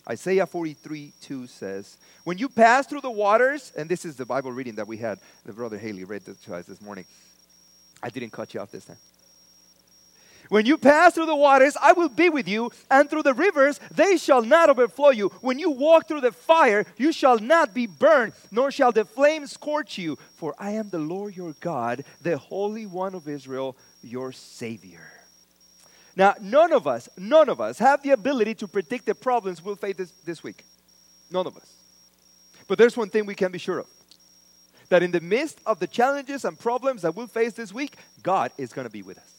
Isaiah 0.09 0.47
43 0.47 1.13
2 1.21 1.47
says, 1.47 1.99
When 2.25 2.39
you 2.39 2.49
pass 2.49 2.87
through 2.87 3.03
the 3.03 3.11
waters, 3.11 3.73
and 3.77 3.89
this 3.89 4.07
is 4.07 4.17
the 4.17 4.25
Bible 4.25 4.51
reading 4.51 4.77
that 4.77 4.89
we 4.89 4.97
had, 4.97 5.19
the 5.45 5.53
brother 5.53 5.77
Haley 5.77 6.05
read 6.05 6.23
to 6.25 6.55
us 6.55 6.67
this 6.67 6.81
morning. 6.81 7.05
I 8.03 8.09
didn't 8.09 8.31
cut 8.31 8.55
you 8.55 8.61
off 8.61 8.71
this 8.71 8.87
time. 8.87 8.97
When 10.49 10.65
you 10.65 10.79
pass 10.79 11.15
through 11.15 11.27
the 11.27 11.37
waters, 11.37 11.77
I 11.81 11.93
will 11.93 12.09
be 12.09 12.31
with 12.31 12.49
you, 12.49 12.71
and 12.91 13.09
through 13.09 13.25
the 13.25 13.35
rivers, 13.35 13.79
they 13.91 14.17
shall 14.17 14.43
not 14.43 14.71
overflow 14.71 15.11
you. 15.11 15.29
When 15.41 15.59
you 15.59 15.71
walk 15.71 16.09
through 16.09 16.23
the 16.23 16.33
fire, 16.33 16.87
you 16.97 17.13
shall 17.13 17.39
not 17.39 17.75
be 17.75 17.87
burned, 17.87 18.33
nor 18.51 18.71
shall 18.71 18.93
the 18.93 19.05
flames 19.05 19.53
scorch 19.53 19.99
you. 19.99 20.19
For 20.37 20.55
I 20.59 20.73
am 20.73 20.89
the 20.89 20.99
Lord 20.99 21.37
your 21.37 21.55
God, 21.61 22.05
the 22.23 22.39
Holy 22.39 22.87
One 22.87 23.15
of 23.15 23.29
Israel, 23.29 23.77
your 24.03 24.33
Savior. 24.33 25.13
Now, 26.17 26.35
none 26.41 26.73
of 26.73 26.87
us, 26.87 27.09
none 27.17 27.49
of 27.49 27.61
us 27.61 27.79
have 27.79 28.03
the 28.03 28.11
ability 28.11 28.55
to 28.57 28.69
predict 28.69 29.07
the 29.07 29.15
problems 29.15 29.63
we'll 29.63 29.77
face 29.77 29.97
this, 29.97 30.13
this 30.25 30.43
week. 30.43 30.65
None 31.31 31.47
of 31.47 31.57
us. 31.57 31.71
But 32.67 32.79
there's 32.79 32.97
one 32.97 33.09
thing 33.09 33.27
we 33.27 33.35
can 33.35 33.53
be 33.53 33.59
sure 33.59 33.79
of 33.79 33.87
that 34.89 35.03
in 35.03 35.11
the 35.11 35.21
midst 35.21 35.61
of 35.67 35.79
the 35.79 35.87
challenges 35.87 36.45
and 36.45 36.59
problems 36.59 37.03
that 37.03 37.15
we'll 37.15 37.27
face 37.27 37.53
this 37.53 37.73
week, 37.73 37.97
God 38.23 38.53
is 38.57 38.73
going 38.73 38.87
to 38.87 38.91
be 38.91 39.03
with 39.03 39.19
us. 39.19 39.38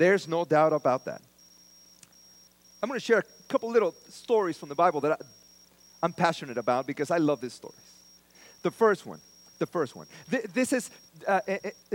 There's 0.00 0.26
no 0.26 0.46
doubt 0.46 0.72
about 0.72 1.04
that. 1.04 1.20
I'm 2.82 2.88
going 2.88 2.98
to 2.98 3.04
share 3.04 3.18
a 3.18 3.52
couple 3.52 3.70
little 3.70 3.94
stories 4.08 4.56
from 4.56 4.70
the 4.70 4.74
Bible 4.74 5.02
that 5.02 5.12
I, 5.12 6.06
am 6.06 6.14
passionate 6.14 6.56
about 6.56 6.86
because 6.86 7.10
I 7.10 7.18
love 7.18 7.42
these 7.42 7.52
stories. 7.52 7.76
The 8.62 8.70
first 8.70 9.04
one, 9.04 9.20
the 9.58 9.66
first 9.66 9.94
one. 9.94 10.06
this 10.54 10.72
is 10.72 10.88
uh, 11.28 11.40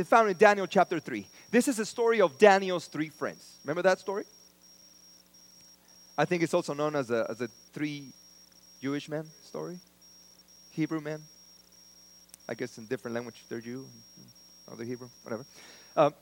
found 0.04 0.30
in 0.30 0.38
Daniel 0.38 0.68
chapter 0.68 1.00
3. 1.00 1.26
This 1.50 1.68
is 1.68 1.80
a 1.80 1.86
story 1.86 2.22
of 2.22 2.38
Daniel's 2.38 2.86
three 2.86 3.10
friends. 3.10 3.58
Remember 3.64 3.82
that 3.82 4.00
story? 4.00 4.26
I 6.16 6.26
think 6.26 6.44
it's 6.44 6.54
also 6.54 6.76
known 6.76 6.96
as 6.96 7.10
a, 7.10 7.26
as 7.28 7.42
a 7.42 7.48
three 7.74 8.14
Jewish 8.84 9.10
men 9.10 9.26
story, 9.44 9.80
Hebrew 10.74 11.02
men. 11.02 11.24
I 12.48 12.54
guess 12.54 12.78
in 12.78 12.86
different 12.86 13.16
language 13.16 13.44
they're 13.50 13.62
Jew, 13.62 13.88
other 14.72 14.84
Hebrew, 14.84 15.10
whatever. 15.24 15.44
Um, 15.98 16.14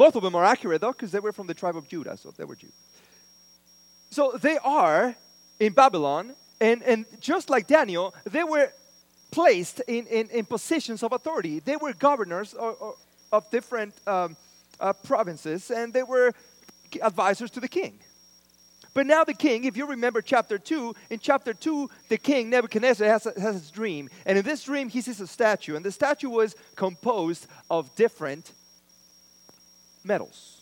both 0.00 0.16
of 0.16 0.22
them 0.22 0.34
are 0.34 0.46
accurate 0.46 0.80
though, 0.80 0.92
because 0.92 1.12
they 1.12 1.20
were 1.20 1.30
from 1.30 1.46
the 1.46 1.52
tribe 1.52 1.76
of 1.76 1.86
Judah, 1.86 2.16
so 2.16 2.30
they 2.30 2.46
were 2.46 2.56
Jews. 2.56 2.72
So 4.08 4.32
they 4.32 4.56
are 4.64 5.14
in 5.58 5.74
Babylon, 5.74 6.34
and, 6.58 6.82
and 6.84 7.04
just 7.20 7.50
like 7.50 7.66
Daniel, 7.66 8.14
they 8.24 8.42
were 8.42 8.72
placed 9.30 9.80
in, 9.80 10.06
in, 10.06 10.30
in 10.30 10.46
positions 10.46 11.02
of 11.02 11.12
authority. 11.12 11.60
They 11.60 11.76
were 11.76 11.92
governors 11.92 12.54
of, 12.54 12.96
of 13.30 13.50
different 13.50 13.92
um, 14.06 14.38
uh, 14.80 14.94
provinces, 14.94 15.70
and 15.70 15.92
they 15.92 16.02
were 16.02 16.32
advisors 17.02 17.50
to 17.50 17.60
the 17.60 17.68
king. 17.68 17.98
But 18.94 19.04
now 19.06 19.24
the 19.24 19.34
king, 19.34 19.64
if 19.64 19.76
you 19.76 19.86
remember 19.86 20.22
chapter 20.22 20.56
2, 20.56 20.94
in 21.10 21.18
chapter 21.18 21.52
2, 21.52 21.90
the 22.08 22.16
king, 22.16 22.48
Nebuchadnezzar, 22.48 23.06
has, 23.06 23.26
a, 23.26 23.38
has 23.38 23.54
his 23.56 23.70
dream. 23.70 24.08
And 24.24 24.38
in 24.38 24.46
this 24.46 24.64
dream, 24.64 24.88
he 24.88 25.02
sees 25.02 25.20
a 25.20 25.26
statue. 25.26 25.76
And 25.76 25.84
the 25.84 25.92
statue 25.92 26.30
was 26.30 26.56
composed 26.74 27.46
of 27.68 27.94
different 27.96 28.54
metals 30.04 30.60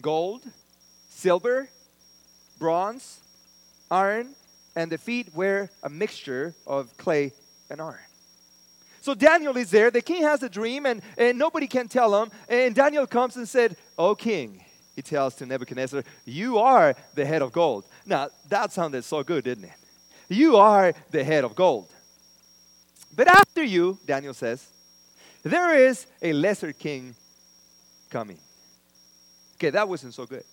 gold, 0.00 0.42
silver, 1.08 1.68
bronze, 2.58 3.20
iron, 3.90 4.34
and 4.74 4.90
the 4.90 4.98
feet 4.98 5.34
were 5.34 5.68
a 5.82 5.90
mixture 5.90 6.54
of 6.66 6.96
clay 6.96 7.32
and 7.68 7.80
iron. 7.82 7.98
So 9.02 9.14
Daniel 9.14 9.56
is 9.56 9.70
there. 9.70 9.90
The 9.90 10.02
king 10.02 10.22
has 10.22 10.42
a 10.42 10.48
dream, 10.48 10.86
and, 10.86 11.02
and 11.16 11.38
nobody 11.38 11.66
can 11.66 11.88
tell 11.88 12.22
him. 12.22 12.30
And 12.48 12.74
Daniel 12.74 13.06
comes 13.06 13.36
and 13.36 13.48
said, 13.48 13.76
O 13.98 14.14
king, 14.14 14.62
he 14.94 15.02
tells 15.02 15.34
to 15.36 15.46
Nebuchadnezzar, 15.46 16.04
You 16.24 16.58
are 16.58 16.94
the 17.14 17.24
head 17.24 17.42
of 17.42 17.52
gold. 17.52 17.86
Now, 18.04 18.28
that 18.48 18.72
sounded 18.72 19.04
so 19.04 19.22
good, 19.22 19.44
didn't 19.44 19.64
it? 19.64 19.70
You 20.28 20.56
are 20.56 20.92
the 21.10 21.24
head 21.24 21.44
of 21.44 21.54
gold. 21.54 21.92
But 23.16 23.26
after 23.28 23.64
you, 23.64 23.98
Daniel 24.06 24.34
says, 24.34 24.66
there 25.42 25.74
is 25.74 26.06
a 26.22 26.32
lesser 26.32 26.72
king 26.72 27.14
coming. 28.10 28.38
Okay, 29.56 29.70
that 29.70 29.88
wasn't 29.88 30.14
so 30.14 30.26
good. 30.26 30.44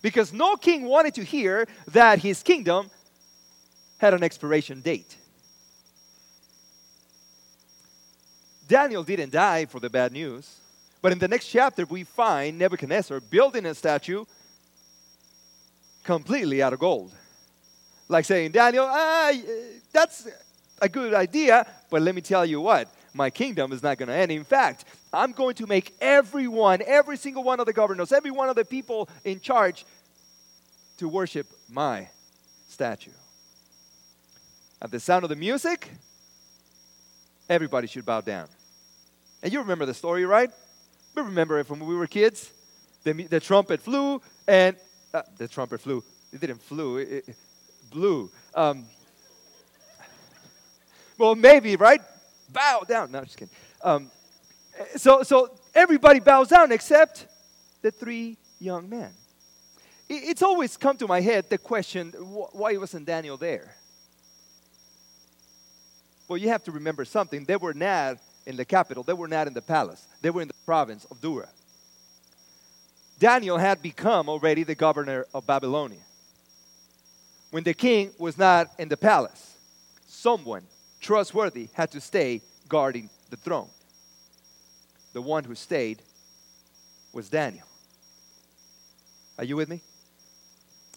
Because 0.00 0.32
no 0.32 0.56
king 0.56 0.84
wanted 0.84 1.14
to 1.14 1.24
hear 1.24 1.66
that 1.88 2.18
his 2.18 2.42
kingdom 2.42 2.90
had 3.98 4.14
an 4.14 4.22
expiration 4.22 4.80
date. 4.80 5.16
Daniel 8.66 9.04
didn't 9.04 9.32
die 9.32 9.66
for 9.66 9.80
the 9.80 9.90
bad 9.90 10.12
news. 10.12 10.58
But 11.02 11.12
in 11.12 11.18
the 11.18 11.28
next 11.28 11.48
chapter, 11.48 11.84
we 11.84 12.04
find 12.04 12.58
Nebuchadnezzar 12.58 13.20
building 13.20 13.66
a 13.66 13.74
statue 13.74 14.24
completely 16.04 16.62
out 16.62 16.72
of 16.72 16.78
gold. 16.78 17.12
Like 18.08 18.24
saying, 18.24 18.52
Daniel, 18.52 18.86
that's 19.92 20.28
a 20.80 20.88
good 20.88 21.12
idea, 21.12 21.66
but 21.90 22.02
let 22.02 22.14
me 22.14 22.20
tell 22.20 22.46
you 22.46 22.60
what, 22.60 22.88
my 23.14 23.30
kingdom 23.30 23.72
is 23.72 23.82
not 23.82 23.98
going 23.98 24.08
to 24.08 24.14
end. 24.14 24.32
In 24.32 24.44
fact, 24.44 24.84
I'm 25.12 25.32
going 25.32 25.54
to 25.56 25.66
make 25.66 25.94
everyone, 26.00 26.80
every 26.86 27.16
single 27.16 27.42
one 27.42 27.60
of 27.60 27.66
the 27.66 27.72
governors, 27.72 28.12
every 28.12 28.30
one 28.30 28.48
of 28.48 28.56
the 28.56 28.64
people 28.64 29.08
in 29.24 29.40
charge 29.40 29.84
to 30.98 31.08
worship 31.08 31.46
my 31.70 32.08
statue. 32.68 33.10
At 34.80 34.90
the 34.90 35.00
sound 35.00 35.24
of 35.24 35.30
the 35.30 35.36
music, 35.36 35.90
everybody 37.48 37.86
should 37.86 38.06
bow 38.06 38.20
down. 38.20 38.48
And 39.42 39.52
you 39.52 39.60
remember 39.60 39.86
the 39.86 39.94
story, 39.94 40.24
right? 40.24 40.50
We 41.14 41.22
remember 41.22 41.58
it 41.58 41.66
from 41.66 41.80
when 41.80 41.88
we 41.88 41.96
were 41.96 42.06
kids. 42.06 42.50
The, 43.04 43.12
the 43.12 43.40
trumpet 43.40 43.80
flew, 43.80 44.22
and 44.46 44.76
uh, 45.12 45.22
the 45.36 45.48
trumpet 45.48 45.80
flew. 45.80 46.02
It 46.32 46.40
didn't 46.40 46.62
flew, 46.62 46.98
it, 46.98 47.28
it 47.28 47.36
blew. 47.90 48.30
Um, 48.54 48.86
well, 51.18 51.34
maybe, 51.34 51.76
right? 51.76 52.00
Bow 52.52 52.82
down. 52.86 53.10
No, 53.10 53.22
just 53.22 53.36
kidding. 53.36 53.54
Um, 53.82 54.10
so, 54.96 55.22
so 55.22 55.50
everybody 55.74 56.20
bows 56.20 56.48
down 56.48 56.72
except 56.72 57.26
the 57.82 57.90
three 57.90 58.36
young 58.60 58.88
men. 58.88 59.10
It, 60.08 60.22
it's 60.24 60.42
always 60.42 60.76
come 60.76 60.96
to 60.98 61.06
my 61.06 61.20
head 61.20 61.48
the 61.48 61.58
question 61.58 62.10
wh- 62.10 62.54
why 62.54 62.76
wasn't 62.76 63.06
Daniel 63.06 63.36
there? 63.36 63.74
Well, 66.28 66.38
you 66.38 66.48
have 66.48 66.64
to 66.64 66.72
remember 66.72 67.04
something. 67.04 67.44
They 67.44 67.56
were 67.56 67.74
not 67.74 68.18
in 68.46 68.56
the 68.56 68.64
capital, 68.64 69.02
they 69.02 69.12
were 69.12 69.28
not 69.28 69.46
in 69.46 69.54
the 69.54 69.62
palace, 69.62 70.06
they 70.20 70.30
were 70.30 70.42
in 70.42 70.48
the 70.48 70.54
province 70.66 71.04
of 71.10 71.20
Dura. 71.20 71.48
Daniel 73.18 73.56
had 73.56 73.80
become 73.80 74.28
already 74.28 74.64
the 74.64 74.74
governor 74.74 75.26
of 75.32 75.46
Babylonia. 75.46 76.00
When 77.52 77.62
the 77.62 77.74
king 77.74 78.10
was 78.18 78.36
not 78.36 78.68
in 78.80 78.88
the 78.88 78.96
palace, 78.96 79.56
someone 80.08 80.62
trustworthy 81.02 81.68
had 81.74 81.90
to 81.90 82.00
stay 82.00 82.40
guarding 82.68 83.10
the 83.28 83.36
throne. 83.36 83.68
The 85.12 85.20
one 85.20 85.44
who 85.44 85.54
stayed 85.54 86.02
was 87.12 87.28
Daniel. 87.28 87.66
Are 89.36 89.44
you 89.44 89.56
with 89.56 89.68
me? 89.68 89.82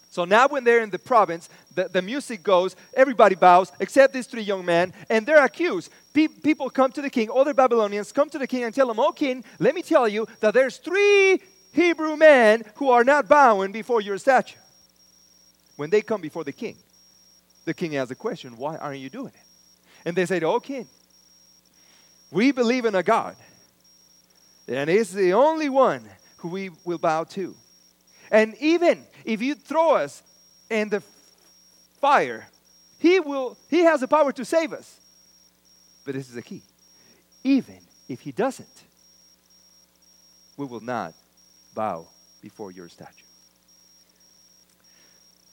So 0.08 0.24
now, 0.24 0.48
when 0.48 0.64
they're 0.64 0.82
in 0.82 0.88
the 0.88 0.98
province, 0.98 1.50
the, 1.74 1.88
the 1.88 2.00
music 2.00 2.42
goes, 2.42 2.74
everybody 2.94 3.34
bows 3.34 3.70
except 3.80 4.14
these 4.14 4.26
three 4.26 4.40
young 4.40 4.64
men, 4.64 4.94
and 5.10 5.26
they're 5.26 5.44
accused. 5.44 5.90
Pe- 6.14 6.28
people 6.28 6.70
come 6.70 6.90
to 6.92 7.02
the 7.02 7.10
king, 7.10 7.28
other 7.34 7.52
Babylonians 7.52 8.12
come 8.12 8.30
to 8.30 8.38
the 8.38 8.46
king 8.46 8.64
and 8.64 8.74
tell 8.74 8.90
him, 8.90 8.98
Oh, 8.98 9.12
king, 9.12 9.44
let 9.58 9.74
me 9.74 9.82
tell 9.82 10.08
you 10.08 10.26
that 10.40 10.54
there's 10.54 10.78
three 10.78 11.38
Hebrew 11.72 12.16
men 12.16 12.62
who 12.76 12.88
are 12.88 13.04
not 13.04 13.28
bowing 13.28 13.72
before 13.72 14.00
your 14.00 14.16
statue. 14.16 14.56
When 15.76 15.90
they 15.90 16.00
come 16.00 16.22
before 16.22 16.44
the 16.44 16.52
king, 16.52 16.76
the 17.66 17.74
king 17.74 17.92
has 17.92 18.10
a 18.10 18.14
question 18.14 18.56
Why 18.56 18.76
aren't 18.76 19.00
you 19.00 19.10
doing 19.10 19.34
it? 19.34 19.45
And 20.06 20.16
they 20.16 20.24
said, 20.24 20.44
king, 20.62 20.86
we 22.30 22.52
believe 22.52 22.84
in 22.84 22.94
a 22.94 23.02
God, 23.02 23.34
and 24.68 24.88
He's 24.88 25.12
the 25.12 25.32
only 25.34 25.68
one 25.68 26.08
who 26.38 26.48
we 26.48 26.70
will 26.84 26.98
bow 26.98 27.24
to. 27.24 27.56
And 28.30 28.54
even 28.60 29.04
if 29.24 29.42
you 29.42 29.56
throw 29.56 29.96
us 29.96 30.22
in 30.70 30.88
the 30.90 31.02
fire, 32.00 32.46
he 32.98 33.20
will 33.20 33.56
he 33.68 33.80
has 33.80 34.00
the 34.00 34.08
power 34.08 34.32
to 34.32 34.44
save 34.44 34.72
us. 34.72 35.00
But 36.04 36.14
this 36.14 36.28
is 36.28 36.34
the 36.34 36.42
key. 36.42 36.62
Even 37.42 37.78
if 38.08 38.20
he 38.20 38.32
doesn't, 38.32 38.84
we 40.56 40.66
will 40.66 40.80
not 40.80 41.14
bow 41.74 42.06
before 42.42 42.70
your 42.70 42.88
statue. 42.88 43.24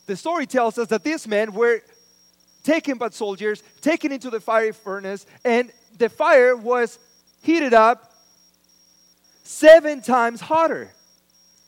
The 0.05 0.15
story 0.15 0.45
tells 0.45 0.77
us 0.77 0.87
that 0.89 1.03
these 1.03 1.27
men 1.27 1.53
were 1.53 1.81
taken 2.63 2.97
by 2.97 3.09
soldiers, 3.09 3.61
taken 3.81 4.11
into 4.11 4.29
the 4.29 4.39
fiery 4.39 4.71
furnace, 4.71 5.25
and 5.43 5.71
the 5.97 6.09
fire 6.09 6.55
was 6.55 6.97
heated 7.41 7.73
up 7.73 8.13
seven 9.43 10.01
times 10.01 10.41
hotter 10.41 10.89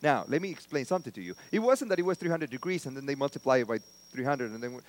now, 0.02 0.24
let 0.28 0.42
me 0.42 0.50
explain 0.50 0.84
something 0.84 1.12
to 1.12 1.22
you. 1.22 1.34
It 1.50 1.58
wasn't 1.58 1.88
that 1.90 1.98
it 1.98 2.04
was 2.04 2.18
300 2.18 2.50
degrees 2.50 2.86
and 2.86 2.96
then 2.96 3.06
they 3.06 3.14
multiply 3.14 3.58
it 3.58 3.66
by 3.66 3.78
300 4.12 4.52
and 4.52 4.62
then 4.62 4.80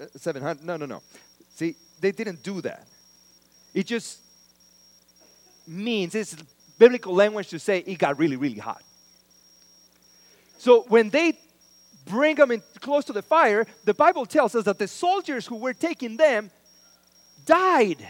uh, 0.00 0.04
uh 0.04 0.06
700. 0.18 0.64
No, 0.64 0.76
no, 0.76 0.86
no. 0.86 1.02
See, 1.54 1.74
they 2.00 2.12
didn't 2.12 2.42
do 2.42 2.60
that. 2.60 2.86
It 3.72 3.86
just 3.86 4.20
means 5.66 6.14
it's 6.14 6.36
biblical 6.78 7.14
language 7.14 7.48
to 7.48 7.58
say 7.58 7.78
it 7.78 7.98
got 7.98 8.18
really, 8.18 8.36
really 8.36 8.58
hot. 8.58 8.82
So 10.58 10.82
when 10.88 11.10
they 11.10 11.32
bring 12.06 12.36
them 12.36 12.50
in 12.50 12.62
close 12.80 13.04
to 13.04 13.12
the 13.12 13.22
fire, 13.22 13.66
the 13.84 13.94
Bible 13.94 14.24
tells 14.24 14.54
us 14.54 14.64
that 14.64 14.78
the 14.78 14.88
soldiers 14.88 15.46
who 15.46 15.56
were 15.56 15.74
taking 15.74 16.16
them 16.16 16.50
died. 17.44 18.06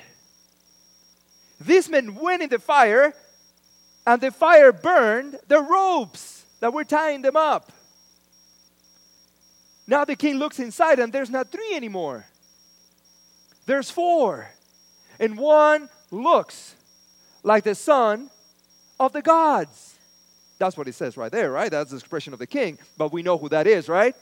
These 1.60 1.88
men 1.88 2.14
went 2.14 2.42
in 2.42 2.50
the 2.50 2.58
fire 2.58 3.14
and 4.06 4.20
the 4.20 4.30
fire 4.30 4.72
burned 4.72 5.38
the 5.48 5.60
ropes 5.60 6.44
that 6.60 6.72
were 6.72 6.84
tying 6.84 7.22
them 7.22 7.36
up. 7.36 7.72
Now 9.86 10.04
the 10.04 10.16
king 10.16 10.36
looks 10.36 10.58
inside 10.58 10.98
and 10.98 11.12
there's 11.12 11.30
not 11.30 11.50
three 11.50 11.74
anymore. 11.74 12.26
There's 13.66 13.90
four. 13.90 14.50
And 15.18 15.38
one 15.38 15.88
looks 16.10 16.76
like 17.42 17.64
the 17.64 17.74
son 17.74 18.30
of 18.98 19.12
the 19.12 19.22
gods. 19.22 19.95
That's 20.58 20.76
what 20.76 20.88
it 20.88 20.94
says 20.94 21.16
right 21.16 21.30
there, 21.30 21.50
right? 21.50 21.70
That's 21.70 21.90
the 21.90 21.96
expression 21.96 22.32
of 22.32 22.38
the 22.38 22.46
king. 22.46 22.78
But 22.96 23.12
we 23.12 23.22
know 23.22 23.36
who 23.36 23.48
that 23.50 23.66
is, 23.66 23.88
right? 23.88 24.14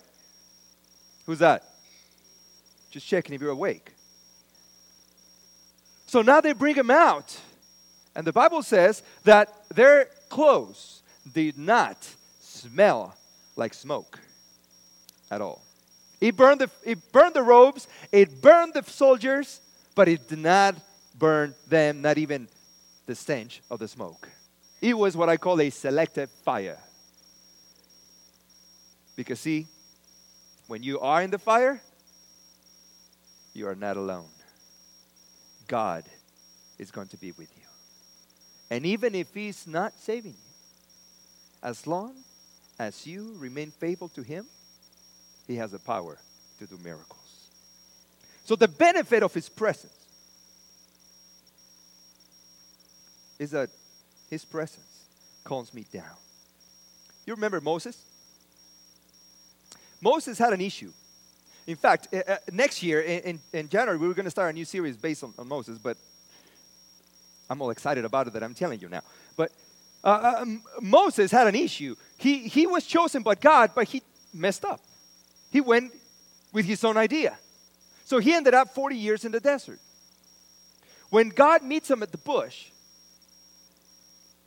Who's 1.26 1.38
that? 1.38 1.64
Just 2.90 3.06
checking 3.06 3.34
if 3.34 3.40
you're 3.40 3.50
awake. 3.50 3.92
So 6.06 6.22
now 6.22 6.40
they 6.40 6.52
bring 6.52 6.74
him 6.74 6.90
out. 6.90 7.38
And 8.16 8.26
the 8.26 8.32
Bible 8.32 8.62
says 8.62 9.02
that 9.24 9.52
their 9.74 10.06
clothes 10.28 11.02
did 11.32 11.58
not 11.58 12.08
smell 12.40 13.16
like 13.56 13.74
smoke 13.74 14.20
at 15.30 15.40
all. 15.40 15.62
It 16.20 16.36
burned 16.36 16.60
the, 16.60 16.70
it 16.84 17.12
burned 17.12 17.34
the 17.34 17.42
robes, 17.42 17.88
it 18.12 18.40
burned 18.40 18.74
the 18.74 18.82
soldiers, 18.84 19.60
but 19.94 20.08
it 20.08 20.28
did 20.28 20.38
not 20.38 20.76
burn 21.18 21.54
them, 21.68 22.02
not 22.02 22.18
even 22.18 22.48
the 23.06 23.14
stench 23.14 23.60
of 23.70 23.78
the 23.78 23.88
smoke. 23.88 24.28
It 24.84 24.98
was 24.98 25.16
what 25.16 25.30
I 25.30 25.38
call 25.38 25.62
a 25.62 25.70
selective 25.70 26.28
fire. 26.28 26.78
Because, 29.16 29.40
see, 29.40 29.66
when 30.66 30.82
you 30.82 31.00
are 31.00 31.22
in 31.22 31.30
the 31.30 31.38
fire, 31.38 31.80
you 33.54 33.66
are 33.66 33.74
not 33.74 33.96
alone. 33.96 34.28
God 35.68 36.04
is 36.78 36.90
going 36.90 37.08
to 37.08 37.16
be 37.16 37.32
with 37.32 37.48
you. 37.56 37.64
And 38.68 38.84
even 38.84 39.14
if 39.14 39.32
He's 39.32 39.66
not 39.66 39.94
saving 39.98 40.32
you, 40.32 40.52
as 41.62 41.86
long 41.86 42.12
as 42.78 43.06
you 43.06 43.34
remain 43.38 43.70
faithful 43.70 44.10
to 44.10 44.20
Him, 44.20 44.44
He 45.46 45.56
has 45.56 45.70
the 45.70 45.78
power 45.78 46.18
to 46.58 46.66
do 46.66 46.78
miracles. 46.84 47.48
So, 48.44 48.54
the 48.54 48.68
benefit 48.68 49.22
of 49.22 49.32
His 49.32 49.48
presence 49.48 49.96
is 53.38 53.52
that 53.52 53.70
His 54.34 54.44
presence 54.44 55.06
calms 55.44 55.72
me 55.72 55.86
down. 55.92 56.16
You 57.24 57.34
remember 57.34 57.60
Moses? 57.60 57.96
Moses 60.00 60.36
had 60.36 60.52
an 60.52 60.60
issue. 60.60 60.90
In 61.68 61.76
fact, 61.76 62.12
uh, 62.12 62.38
next 62.50 62.82
year 62.82 63.00
in, 63.00 63.38
in, 63.52 63.68
January, 63.68 63.96
we 63.96 64.08
were 64.08 64.14
going 64.14 64.24
to 64.24 64.32
start 64.32 64.50
a 64.50 64.52
new 64.52 64.64
series 64.64 64.96
based 64.96 65.22
on, 65.22 65.34
on, 65.38 65.46
Moses, 65.46 65.78
but 65.78 65.96
I'm 67.48 67.62
all 67.62 67.70
excited 67.70 68.04
about 68.04 68.26
it 68.26 68.32
that 68.32 68.42
I'm 68.42 68.54
telling 68.54 68.80
you 68.80 68.88
now. 68.88 69.02
But 69.36 69.52
uh, 70.02 70.38
um, 70.40 70.64
Moses 70.82 71.30
had 71.30 71.46
an 71.46 71.54
issue. 71.54 71.94
He, 72.18 72.48
he 72.48 72.66
was 72.66 72.84
chosen 72.84 73.22
by 73.22 73.36
God, 73.36 73.70
but 73.72 73.86
he 73.86 74.02
messed 74.32 74.64
up. 74.64 74.80
He 75.52 75.60
went 75.60 75.92
with 76.52 76.66
his 76.66 76.82
own 76.82 76.96
idea. 76.96 77.38
So 78.04 78.18
he 78.18 78.32
ended 78.32 78.52
up 78.52 78.74
40 78.74 78.96
years 78.96 79.24
in 79.24 79.30
the 79.30 79.38
desert. 79.38 79.78
When 81.10 81.28
God 81.28 81.62
meets 81.62 81.88
him 81.88 82.02
at 82.02 82.10
the 82.10 82.18
bush, 82.18 82.70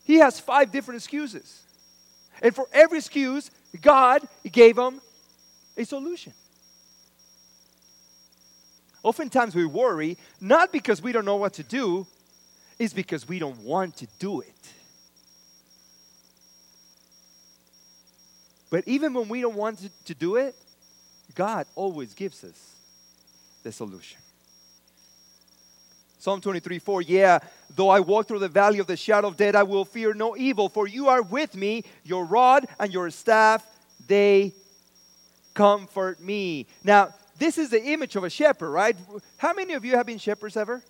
he 0.08 0.16
has 0.20 0.40
five 0.40 0.72
different 0.72 1.00
excuses. 1.00 1.62
And 2.42 2.56
for 2.56 2.68
every 2.72 2.98
excuse, 3.00 3.52
God 3.82 4.26
gave 4.50 4.78
him 4.78 5.02
a 5.76 5.84
solution. 5.84 6.32
Oftentimes 9.04 9.54
we 9.54 9.66
worry 9.66 10.18
not 10.40 10.72
because 10.72 11.02
we 11.02 11.12
don't 11.12 11.26
know 11.26 11.36
what 11.36 11.54
to 11.54 11.64
do, 11.64 12.08
it's 12.80 12.94
because 12.94 13.28
we 13.28 13.38
don't 13.38 13.60
want 13.60 13.98
to 13.98 14.08
do 14.18 14.40
it. 14.40 14.54
But 18.70 18.88
even 18.88 19.14
when 19.14 19.28
we 19.28 19.42
don't 19.42 19.56
want 19.56 19.80
to, 19.80 19.90
to 20.06 20.14
do 20.14 20.38
it, 20.38 20.56
God 21.36 21.68
always 21.76 22.14
gives 22.14 22.44
us 22.46 22.76
the 23.64 23.72
solution. 23.72 24.20
Psalm 26.20 26.42
23 26.42 26.80
4, 26.80 27.02
yeah, 27.04 27.40
though 27.76 27.90
I 27.90 28.00
walk 28.00 28.28
through 28.28 28.40
the 28.40 28.48
valley 28.48 28.80
of 28.80 28.88
the 28.88 28.98
shadow 28.98 29.28
of 29.28 29.38
death, 29.38 29.56
I 29.56 29.64
will 29.64 29.86
fear 29.86 30.14
no 30.14 30.36
evil, 30.36 30.68
for 30.68 30.88
you 30.88 31.08
are 31.10 31.22
with 31.22 31.56
me, 31.56 31.84
your 32.04 32.26
rod 32.26 32.66
and 32.80 32.92
your 32.92 33.10
staff, 33.12 33.66
they 34.08 34.54
comfort 35.54 36.20
me. 36.20 36.68
Now, 36.84 37.14
this 37.38 37.58
is 37.58 37.70
the 37.70 37.84
image 37.84 38.16
of 38.16 38.24
a 38.24 38.30
shepherd, 38.30 38.72
right? 38.72 38.96
How 39.38 39.54
many 39.54 39.74
of 39.74 39.86
you 39.86 39.96
have 39.96 40.08
been 40.08 40.18
shepherds 40.18 40.58
ever? 40.58 40.84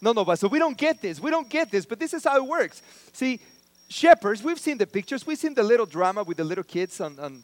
No, 0.00 0.12
no, 0.12 0.24
but 0.24 0.38
so 0.38 0.48
we 0.48 0.58
don't 0.58 0.76
get 0.76 1.02
this. 1.02 1.20
We 1.20 1.30
don't 1.30 1.48
get 1.48 1.70
this, 1.70 1.84
but 1.84 1.98
this 1.98 2.14
is 2.14 2.24
how 2.24 2.36
it 2.36 2.46
works. 2.46 2.82
See, 3.12 3.40
shepherds, 3.88 4.42
we've 4.42 4.58
seen 4.58 4.78
the 4.78 4.86
pictures, 4.86 5.26
we've 5.26 5.38
seen 5.38 5.54
the 5.54 5.62
little 5.62 5.86
drama 5.86 6.22
with 6.22 6.36
the 6.36 6.44
little 6.44 6.64
kids 6.64 7.00
on, 7.00 7.18
on 7.18 7.42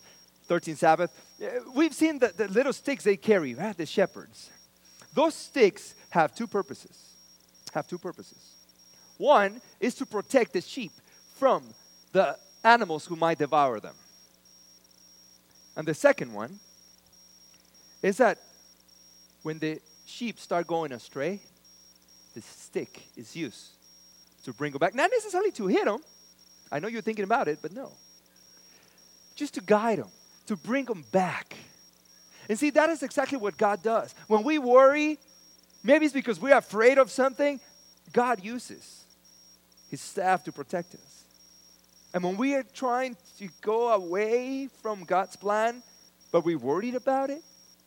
13th 0.49 0.77
Sabbath. 0.79 1.11
We've 1.75 1.93
seen 1.93 2.19
the, 2.19 2.33
the 2.35 2.49
little 2.49 2.73
sticks 2.73 3.05
they 3.05 3.17
carry, 3.17 3.55
right? 3.55 3.77
The 3.77 3.87
shepherds. 3.87 4.51
Those 5.17 5.35
sticks 5.35 5.95
have 6.11 6.35
two 6.35 6.47
purposes. 6.47 7.15
Have 7.73 7.87
two 7.87 7.97
purposes. 7.97 8.37
One 9.17 9.63
is 9.81 9.95
to 9.95 10.05
protect 10.05 10.53
the 10.53 10.61
sheep 10.61 10.93
from 11.37 11.65
the 12.13 12.37
animals 12.63 13.07
who 13.07 13.17
might 13.17 13.39
devour 13.39 13.81
them. 13.81 13.95
And 15.75 15.89
the 15.89 15.95
second 15.95 16.35
one 16.35 16.59
is 18.03 18.19
that 18.19 18.37
when 19.43 19.59
the 19.59 19.81
sheep 20.05 20.39
start 20.39 20.67
going 20.67 20.93
astray, 20.93 21.41
the 22.35 22.43
stick 22.43 23.07
is 23.17 23.35
used 23.35 23.71
to 24.45 24.53
bring 24.53 24.73
them 24.73 24.81
back. 24.81 24.95
Not 24.95 25.11
necessarily 25.11 25.51
to 25.53 25.67
hit 25.67 25.87
them. 25.87 26.01
I 26.71 26.79
know 26.79 26.89
you're 26.89 27.01
thinking 27.01 27.25
about 27.25 27.49
it, 27.49 27.61
but 27.63 27.73
no. 27.73 27.91
Just 29.35 29.55
to 29.55 29.63
guide 29.63 29.99
them, 29.99 30.11
to 30.47 30.57
bring 30.57 30.85
them 30.85 31.05
back. 31.11 31.57
And 32.49 32.59
see, 32.59 32.71
that 32.71 32.91
is 32.91 33.03
exactly 33.03 33.39
what 33.39 33.57
God 33.57 33.83
does. 33.83 34.15
When 34.29 34.43
we 34.43 34.59
worry, 34.59 35.19
maybe 35.83 36.07
it's 36.07 36.15
because 36.15 36.41
we're 36.41 36.57
afraid 36.57 36.99
of 36.99 37.11
something, 37.11 37.61
God 38.13 38.45
uses 38.45 39.05
His 39.91 40.01
staff 40.01 40.45
to 40.45 40.53
protect 40.53 40.95
us. 40.95 41.25
And 42.15 42.23
when 42.23 42.37
we 42.37 42.55
are 42.55 42.63
trying 42.63 43.17
to 43.39 43.49
go 43.61 43.93
away 43.93 44.69
from 44.81 45.05
God's 45.05 45.37
plan, 45.37 45.83
but 46.33 46.45
we're 46.45 46.59
worried 46.59 46.95
about 46.95 47.31
it, 47.31 47.43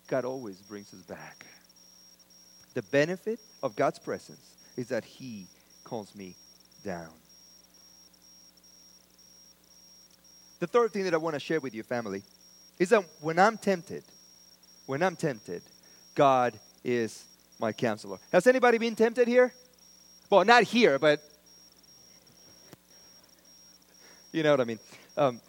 God 0.08 0.26
always 0.26 0.62
brings 0.62 0.94
us 0.94 1.02
back. 1.02 1.46
The 2.74 2.82
benefit 2.84 3.40
of 3.64 3.76
God's 3.76 4.00
presence 4.00 4.56
is 4.78 4.88
that 4.90 5.04
He 5.04 5.48
calms 5.84 6.16
me 6.16 6.36
down. 6.84 7.10
The 10.60 10.68
third 10.68 10.92
thing 10.92 11.06
that 11.06 11.14
I 11.14 11.18
want 11.18 11.36
to 11.36 11.40
share 11.40 11.60
with 11.60 11.74
you, 11.74 11.84
family, 11.84 12.24
is 12.78 12.90
that 12.90 13.04
when 13.22 13.40
I'm 13.40 13.58
tempted, 13.58 14.04
when 14.90 15.04
I'm 15.04 15.16
tempted, 15.16 15.62
God 16.16 16.60
is 16.84 17.24
my 17.60 17.72
counselor. 17.72 18.18
Has 18.32 18.48
anybody 18.48 18.80
been 18.80 18.96
tempted 18.96 19.28
here? 19.28 19.54
Well, 20.32 20.44
not 20.44 20.64
here, 20.64 20.98
but 20.98 21.22
you 24.32 24.42
know 24.42 24.50
what 24.50 24.62
I 24.62 24.64
mean. 24.64 24.80
Um, 25.16 25.40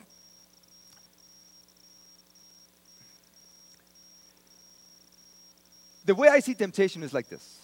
the 6.05 6.15
way 6.15 6.29
I 6.29 6.41
see 6.41 6.53
temptation 6.53 7.03
is 7.03 7.15
like 7.15 7.31
this. 7.31 7.61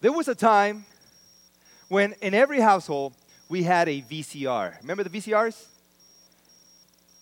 There 0.00 0.12
was 0.12 0.28
a 0.28 0.34
time 0.34 0.86
when 1.88 2.14
in 2.22 2.32
every 2.32 2.60
household 2.60 3.12
we 3.50 3.64
had 3.64 3.86
a 3.90 4.00
VCR. 4.00 4.80
Remember 4.80 5.04
the 5.04 5.10
VCRs? 5.10 5.66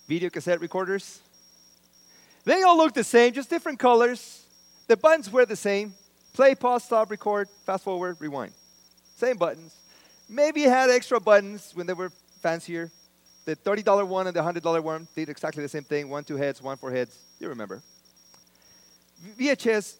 Video 0.08 0.30
cassette 0.30 0.60
recorders. 0.60 1.20
They 2.44 2.62
all 2.62 2.78
look 2.78 2.94
the 2.94 3.04
same, 3.04 3.34
just 3.34 3.50
different 3.50 3.78
colors. 3.78 4.46
The 4.86 4.96
buttons 4.96 5.30
were 5.30 5.44
the 5.44 5.54
same 5.54 5.94
play, 6.32 6.54
pause, 6.54 6.84
stop, 6.84 7.10
record, 7.10 7.48
fast 7.66 7.84
forward, 7.84 8.16
rewind. 8.18 8.52
Same 9.16 9.36
buttons. 9.36 9.74
Maybe 10.28 10.64
it 10.64 10.70
had 10.70 10.88
extra 10.88 11.20
buttons 11.20 11.72
when 11.74 11.86
they 11.86 11.92
were 11.92 12.10
fancier. 12.40 12.90
The 13.44 13.56
$30 13.56 14.06
one 14.06 14.26
and 14.26 14.34
the 14.34 14.40
$100 14.40 14.82
one 14.82 15.08
did 15.14 15.28
exactly 15.28 15.62
the 15.62 15.68
same 15.68 15.82
thing 15.82 16.08
one, 16.08 16.24
two 16.24 16.36
heads, 16.36 16.62
one, 16.62 16.76
four 16.78 16.90
heads. 16.90 17.18
You 17.38 17.48
remember. 17.48 17.82
VHS 19.38 19.96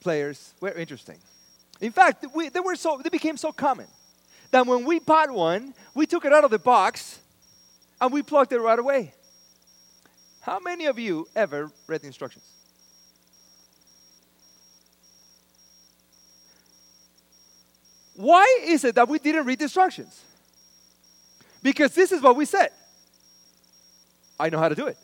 players 0.00 0.54
were 0.60 0.72
interesting. 0.72 1.18
In 1.80 1.92
fact, 1.92 2.24
we, 2.34 2.48
they, 2.48 2.60
were 2.60 2.76
so, 2.76 3.00
they 3.02 3.10
became 3.10 3.36
so 3.36 3.52
common 3.52 3.86
that 4.52 4.66
when 4.66 4.84
we 4.84 5.00
bought 5.00 5.30
one, 5.30 5.74
we 5.94 6.06
took 6.06 6.24
it 6.24 6.32
out 6.32 6.44
of 6.44 6.50
the 6.50 6.58
box 6.58 7.18
and 8.00 8.12
we 8.12 8.22
plugged 8.22 8.52
it 8.52 8.60
right 8.60 8.78
away. 8.78 9.12
How 10.40 10.58
many 10.58 10.86
of 10.86 10.98
you 10.98 11.28
ever 11.36 11.70
read 11.86 12.00
the 12.00 12.06
instructions? 12.06 12.44
Why 18.14 18.60
is 18.64 18.84
it 18.84 18.94
that 18.96 19.08
we 19.08 19.18
didn't 19.18 19.46
read 19.46 19.58
the 19.58 19.64
instructions? 19.64 20.22
Because 21.62 21.94
this 21.94 22.12
is 22.12 22.22
what 22.22 22.36
we 22.36 22.44
said 22.44 22.70
I 24.38 24.48
know 24.48 24.58
how 24.58 24.70
to 24.70 24.74
do 24.74 24.86
it. 24.86 24.96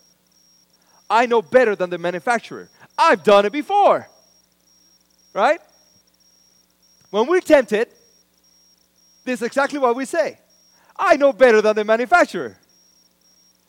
I 1.08 1.26
know 1.26 1.42
better 1.42 1.76
than 1.76 1.90
the 1.90 1.98
manufacturer. 1.98 2.68
I've 2.98 3.22
done 3.22 3.44
it 3.44 3.52
before. 3.52 4.08
Right? 5.34 5.60
When 7.10 7.26
we're 7.26 7.40
tempted, 7.40 7.88
this 9.24 9.40
is 9.40 9.46
exactly 9.46 9.78
what 9.78 9.94
we 9.94 10.06
say 10.06 10.38
I 10.96 11.16
know 11.16 11.32
better 11.32 11.60
than 11.60 11.76
the 11.76 11.84
manufacturer. 11.84 12.56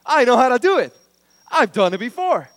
I 0.07 0.23
know 0.23 0.37
how 0.37 0.49
to 0.49 0.57
do 0.57 0.79
it. 0.79 0.95
I've 1.51 1.73
done 1.73 1.93
it 1.93 1.99
before. 1.99 2.49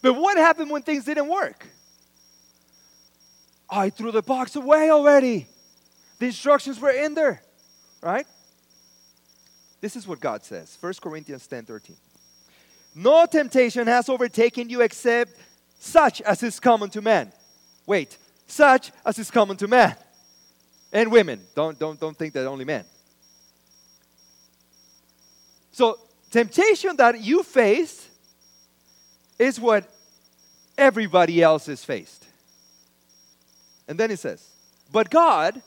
But 0.00 0.14
what 0.14 0.36
happened 0.36 0.70
when 0.70 0.82
things 0.82 1.04
didn't 1.04 1.28
work? 1.28 1.66
I 3.70 3.90
threw 3.90 4.10
the 4.10 4.22
box 4.22 4.56
away 4.56 4.90
already. 4.90 5.46
The 6.18 6.26
instructions 6.26 6.80
were 6.80 6.90
in 6.90 7.14
there, 7.14 7.42
right? 8.02 8.26
This 9.80 9.96
is 9.96 10.06
what 10.06 10.20
God 10.20 10.44
says 10.44 10.76
1 10.80 10.94
Corinthians 11.02 11.46
10 11.46 11.64
13. 11.64 11.96
No 12.94 13.26
temptation 13.26 13.86
has 13.86 14.08
overtaken 14.08 14.68
you 14.68 14.82
except 14.82 15.32
such 15.78 16.20
as 16.22 16.42
is 16.42 16.60
common 16.60 16.90
to 16.90 17.02
man. 17.02 17.32
Wait, 17.86 18.18
such 18.46 18.92
as 19.04 19.18
is 19.18 19.30
common 19.30 19.56
to 19.56 19.68
man. 19.68 19.96
And 20.92 21.10
women. 21.10 21.40
Don't, 21.54 21.78
don't, 21.78 21.98
don't 21.98 22.16
think 22.16 22.34
that 22.34 22.46
only 22.46 22.64
men. 22.64 22.84
So, 25.72 25.98
temptation 26.30 26.96
that 26.96 27.20
you 27.20 27.42
face 27.42 28.08
is 29.38 29.58
what 29.58 29.90
everybody 30.76 31.42
else 31.42 31.68
is 31.68 31.84
faced. 31.84 32.26
And 33.88 33.98
then 33.98 34.10
he 34.10 34.16
says, 34.16 34.46
But 34.92 35.10
God 35.10 35.60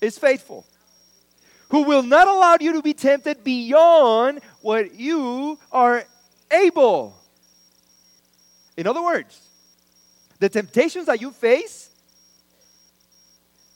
is 0.00 0.18
faithful, 0.18 0.64
who 1.70 1.82
will 1.82 2.02
not 2.02 2.28
allow 2.28 2.56
you 2.60 2.74
to 2.74 2.82
be 2.82 2.94
tempted 2.94 3.42
beyond 3.42 4.40
what 4.60 4.94
you 4.94 5.58
are 5.72 6.04
able. 6.50 7.16
In 8.76 8.86
other 8.86 9.02
words, 9.02 9.40
the 10.38 10.50
temptations 10.50 11.06
that 11.06 11.20
you 11.20 11.30
face, 11.30 11.90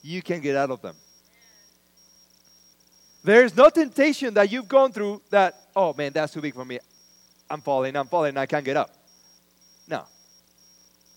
you 0.03 0.21
can 0.21 0.41
get 0.41 0.57
out 0.57 0.71
of 0.71 0.83
them. 0.83 0.95
There's 3.23 3.55
no 3.57 3.69
temptation 3.69 4.35
that 4.35 4.51
you've 4.51 4.69
gone 4.69 4.93
through 4.93 5.21
that, 5.31 5.69
oh 5.77 5.93
man, 5.93 6.13
that's 6.13 6.33
too 6.33 6.41
big 6.41 6.55
for 6.55 6.65
me. 6.65 6.79
I'm 7.51 7.61
falling, 7.61 7.97
I'm 7.97 8.07
falling, 8.07 8.37
I 8.37 8.47
can't 8.47 8.65
get 8.65 8.77
up. 8.77 8.91
No. 9.89 10.05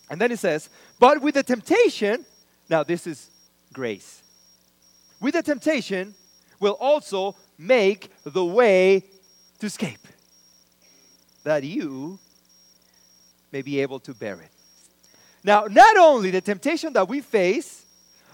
And 0.10 0.20
then 0.20 0.32
it 0.32 0.39
says, 0.39 0.70
but 1.00 1.22
with 1.22 1.36
the 1.36 1.44
temptation, 1.44 2.26
now 2.70 2.84
this 2.84 3.08
is 3.08 3.30
grace. 3.72 4.22
With 5.22 5.36
the 5.36 5.44
temptation 5.44 6.13
will 6.60 6.74
also 6.74 7.36
make 7.58 8.12
the 8.24 8.44
way 8.44 9.04
to 9.60 9.66
escape, 9.66 10.08
that 11.44 11.63
you 11.63 12.20
may 13.52 13.62
be 13.62 13.80
able 13.80 14.00
to 14.00 14.13
bear 14.13 14.42
it. 14.42 14.50
Now, 15.44 15.68
not 15.70 15.98
only 15.98 16.32
the 16.32 16.42
temptation 16.42 16.92
that 16.94 17.08
we 17.08 17.22
face, 17.22 17.86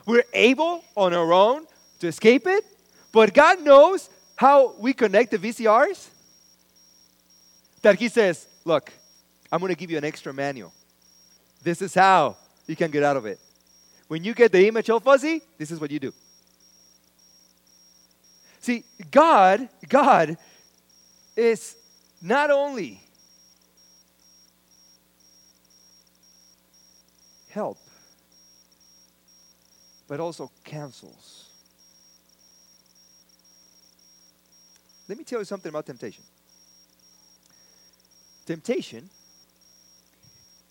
we're 0.06 0.24
able 0.34 0.84
on 0.96 1.14
our 1.14 1.34
own 1.34 1.66
to 2.00 2.08
escape 2.08 2.48
it, 2.48 2.66
but 3.12 3.34
God 3.34 3.62
knows 3.62 4.10
how 4.36 4.74
we 4.78 4.94
connect 4.94 5.32
the 5.32 5.38
VCRs. 5.38 6.10
That 7.82 7.96
He 7.96 8.10
says, 8.10 8.48
Look, 8.66 8.92
I'm 9.52 9.60
going 9.60 9.74
to 9.74 9.78
give 9.78 9.90
you 9.90 9.98
an 9.98 10.06
extra 10.06 10.34
manual. 10.34 10.74
This 11.64 11.82
is 11.82 11.94
how 11.94 12.38
you 12.68 12.76
can 12.76 12.92
get 12.92 13.04
out 13.04 13.18
of 13.18 13.26
it. 13.26 13.40
When 14.08 14.24
you 14.24 14.34
get 14.34 14.52
the 14.52 14.68
image 14.68 14.90
all 14.90 15.00
fuzzy, 15.00 15.42
this 15.58 15.72
is 15.72 15.80
what 15.80 15.92
you 15.92 16.00
do. 16.00 16.14
See, 18.62 18.84
God, 19.12 19.70
God 19.88 20.38
is 21.36 21.76
not 22.22 22.52
only 22.52 23.02
help, 27.50 27.78
but 30.08 30.20
also 30.20 30.52
cancels. 30.64 31.49
Let 35.10 35.18
me 35.18 35.24
tell 35.24 35.40
you 35.40 35.46
something 35.46 35.70
about 35.70 35.88
temptation. 35.88 36.24
Temptation 38.46 39.10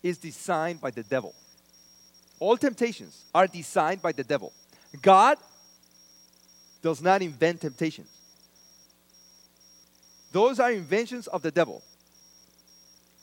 is 0.01 0.17
designed 0.17 0.81
by 0.81 0.93
the 0.93 1.03
devil. 1.03 1.35
All 2.39 2.57
temptations 2.57 3.25
are 3.35 3.49
designed 3.49 4.01
by 4.01 4.13
the 4.13 4.23
devil. 4.23 4.53
God 5.03 5.39
does 6.81 7.03
not 7.03 7.21
invent 7.21 7.61
temptations. 7.61 8.09
Those 10.31 10.61
are 10.61 10.71
inventions 10.71 11.27
of 11.27 11.43
the 11.43 11.51
devil. 11.51 11.83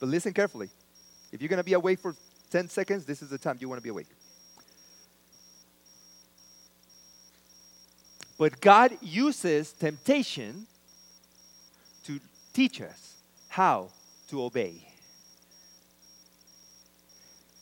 But 0.01 0.09
listen 0.09 0.33
carefully. 0.33 0.69
If 1.31 1.41
you're 1.41 1.49
going 1.49 1.57
to 1.57 1.63
be 1.63 1.73
awake 1.73 1.99
for 1.99 2.13
10 2.51 2.67
seconds, 2.67 3.05
this 3.05 3.21
is 3.21 3.29
the 3.29 3.37
time 3.37 3.57
you 3.61 3.69
want 3.69 3.79
to 3.79 3.83
be 3.83 3.89
awake. 3.89 4.07
But 8.37 8.59
God 8.59 8.97
uses 9.01 9.71
temptation 9.71 10.67
teach 12.55 12.81
us 12.81 13.17
how 13.49 13.89
to 14.29 14.41
obey. 14.41 14.87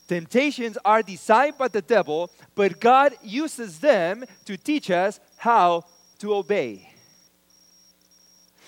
Temptations 0.08 0.78
are 0.86 1.02
designed 1.02 1.58
by 1.58 1.68
the 1.68 1.82
devil, 1.82 2.30
but 2.54 2.80
God 2.80 3.14
uses 3.24 3.80
them 3.80 4.24
to 4.46 4.56
teach 4.56 4.92
us 4.92 5.20
how 5.38 5.86
to 6.20 6.36
obey. 6.36 6.90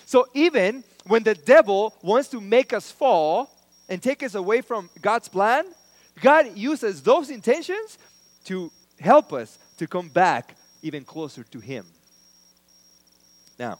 So 0.05 0.25
even 0.33 0.83
when 1.05 1.23
the 1.23 1.35
devil 1.35 1.93
wants 2.01 2.29
to 2.29 2.41
make 2.41 2.73
us 2.73 2.91
fall 2.91 3.51
and 3.88 4.01
take 4.01 4.23
us 4.23 4.33
away 4.33 4.61
from 4.61 4.89
God's 5.01 5.27
plan, 5.27 5.65
God 6.21 6.57
uses 6.57 7.03
those 7.03 7.29
intentions 7.29 7.99
to 8.45 8.71
help 8.99 9.31
us 9.31 9.59
to 9.77 9.85
come 9.85 10.09
back 10.09 10.55
even 10.81 11.03
closer 11.03 11.43
to 11.43 11.59
Him. 11.59 11.85
Now, 13.59 13.79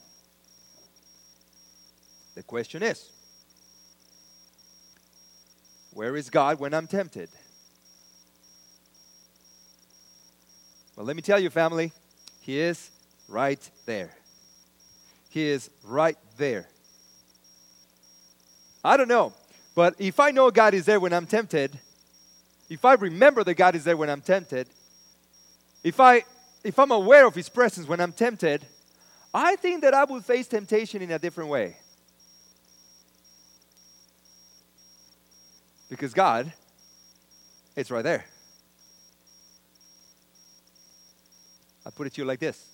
the 2.36 2.42
question 2.42 2.84
is 2.84 3.10
where 5.92 6.14
is 6.14 6.30
God 6.30 6.60
when 6.60 6.74
I'm 6.74 6.86
tempted? 6.86 7.30
Well, 10.94 11.06
let 11.06 11.16
me 11.16 11.22
tell 11.22 11.40
you, 11.40 11.50
family, 11.50 11.92
He 12.42 12.60
is 12.60 12.90
right 13.28 13.58
there. 13.86 14.10
He 15.30 15.48
is 15.48 15.70
right 15.82 16.18
there. 16.36 16.68
I 18.84 18.96
don't 18.96 19.08
know, 19.08 19.32
but 19.74 19.94
if 19.98 20.20
I 20.20 20.30
know 20.30 20.50
God 20.50 20.74
is 20.74 20.84
there 20.84 21.00
when 21.00 21.12
I'm 21.12 21.26
tempted, 21.26 21.78
if 22.68 22.84
I 22.84 22.94
remember 22.94 23.42
that 23.44 23.54
God 23.54 23.74
is 23.74 23.84
there 23.84 23.96
when 23.96 24.10
I'm 24.10 24.20
tempted, 24.20 24.68
if 25.82 25.98
I 25.98 26.24
if 26.62 26.78
I'm 26.78 26.90
aware 26.90 27.26
of 27.26 27.34
his 27.34 27.48
presence 27.48 27.88
when 27.88 28.00
I'm 28.00 28.12
tempted, 28.12 28.66
I 29.32 29.56
think 29.56 29.82
that 29.82 29.94
I 29.94 30.04
would 30.04 30.24
face 30.24 30.46
temptation 30.46 31.00
in 31.00 31.10
a 31.12 31.18
different 31.18 31.48
way. 31.48 31.76
Because 35.88 36.12
God 36.14 36.52
it's 37.76 37.90
right 37.90 38.02
there. 38.02 38.24
I 41.84 41.90
put 41.90 42.06
it 42.06 42.14
to 42.14 42.22
you 42.22 42.26
like 42.26 42.40
this 42.40 42.64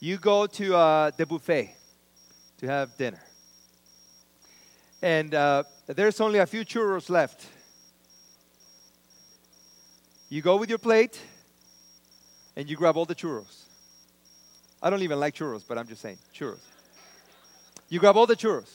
you 0.00 0.16
go 0.16 0.46
to 0.46 0.74
uh, 0.74 1.10
the 1.14 1.26
buffet 1.26 1.76
to 2.58 2.66
have 2.66 2.96
dinner, 2.96 3.22
and 5.02 5.34
uh, 5.34 5.62
there's 5.86 6.20
only 6.20 6.38
a 6.38 6.46
few 6.46 6.64
churros 6.64 7.10
left. 7.10 7.46
You 10.30 10.40
go 10.40 10.56
with 10.56 10.70
your 10.70 10.78
plate 10.78 11.20
and 12.56 12.70
you 12.70 12.76
grab 12.76 12.96
all 12.96 13.04
the 13.04 13.16
churros. 13.16 13.64
I 14.80 14.88
don't 14.88 15.02
even 15.02 15.18
like 15.18 15.34
churros, 15.34 15.64
but 15.66 15.76
I'm 15.76 15.88
just 15.88 16.00
saying, 16.00 16.18
churros. 16.32 16.60
You 17.88 17.98
grab 17.98 18.16
all 18.16 18.26
the 18.26 18.36
churros. 18.36 18.70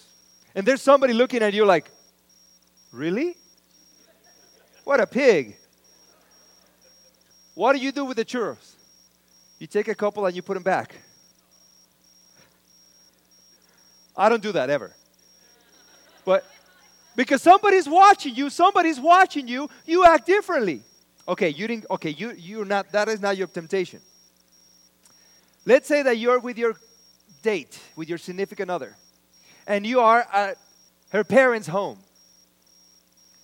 And 0.53 0.67
there's 0.67 0.81
somebody 0.81 1.13
looking 1.13 1.41
at 1.41 1.53
you 1.53 1.65
like, 1.65 1.89
really? 2.95 3.36
What 4.84 4.99
a 4.99 5.08
pig. 5.08 5.58
What 7.53 7.73
do 7.73 7.79
you 7.79 7.91
do 7.91 8.05
with 8.05 8.17
the 8.17 8.25
churros? 8.25 8.75
You 9.60 9.67
take 9.67 9.88
a 9.88 9.95
couple 9.95 10.25
and 10.25 10.36
you 10.36 10.41
put 10.41 10.55
them 10.55 10.63
back. 10.63 10.95
I 14.15 14.29
don't 14.29 14.41
do 14.41 14.51
that 14.53 14.69
ever. 14.69 14.95
But 16.23 16.45
because 17.15 17.41
somebody's 17.41 17.88
watching 17.88 18.36
you, 18.36 18.49
somebody's 18.49 18.99
watching 18.99 19.47
you, 19.47 19.69
you 19.86 20.05
act 20.05 20.25
differently. 20.25 20.84
Okay, 21.27 21.49
you 21.49 21.67
didn't 21.67 21.86
okay, 21.89 22.12
you 22.12 22.34
you're 22.38 22.65
not 22.65 22.91
that 22.91 23.10
is 23.10 23.19
not 23.19 23.36
your 23.38 23.47
temptation. 23.47 23.99
Let's 25.65 25.88
say 25.88 26.03
that 26.03 26.17
you're 26.17 26.39
with 26.39 26.58
your 26.58 26.75
date, 27.41 27.79
with 27.95 28.10
your 28.10 28.17
significant 28.17 28.69
other, 28.69 28.95
and 29.65 29.86
you 29.86 29.99
are 29.99 30.25
at 30.31 30.58
her 31.10 31.23
parents' 31.23 31.67
home. 31.67 31.97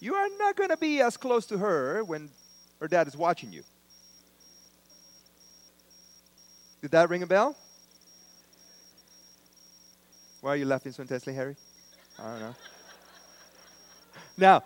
You 0.02 0.16
are 0.16 0.28
not 0.40 0.56
going 0.56 0.72
to 0.72 0.78
be 0.78 1.00
as 1.00 1.16
close 1.16 1.46
to 1.46 1.60
her 1.60 2.04
when 2.04 2.30
her 2.80 2.88
dad 2.88 3.08
is 3.08 3.16
watching 3.16 3.54
you. 3.54 3.62
Did 6.82 6.90
that 6.92 7.08
ring 7.08 7.22
a 7.22 7.28
bell? 7.28 7.56
Why 10.42 10.54
are 10.54 10.56
you 10.56 10.66
laughing 10.66 10.92
so 10.92 11.04
intensely, 11.04 11.36
Harry? 11.36 11.56
I 12.20 12.24
don't 12.24 12.40
know. 12.40 12.56
Now, 14.38 14.64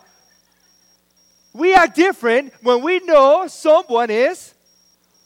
we 1.52 1.74
are 1.74 1.86
different 1.86 2.52
when 2.62 2.82
we 2.82 3.00
know 3.00 3.46
someone 3.48 4.08
is 4.08 4.54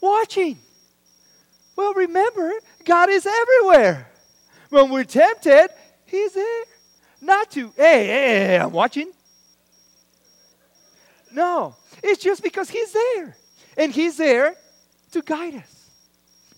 watching. 0.01 0.57
Well, 1.75 1.93
remember, 1.93 2.51
God 2.83 3.09
is 3.09 3.25
everywhere. 3.25 4.09
When 4.69 4.89
we're 4.89 5.05
tempted, 5.05 5.69
He's 6.05 6.33
there. 6.33 6.63
Not 7.21 7.51
to, 7.51 7.71
hey, 7.77 8.07
hey, 8.07 8.45
hey, 8.47 8.59
I'm 8.59 8.71
watching. 8.71 9.11
No, 11.33 11.75
it's 12.03 12.21
just 12.21 12.43
because 12.43 12.69
He's 12.69 12.93
there. 12.93 13.35
And 13.77 13.91
He's 13.91 14.17
there 14.17 14.55
to 15.11 15.21
guide 15.21 15.55
us. 15.55 15.81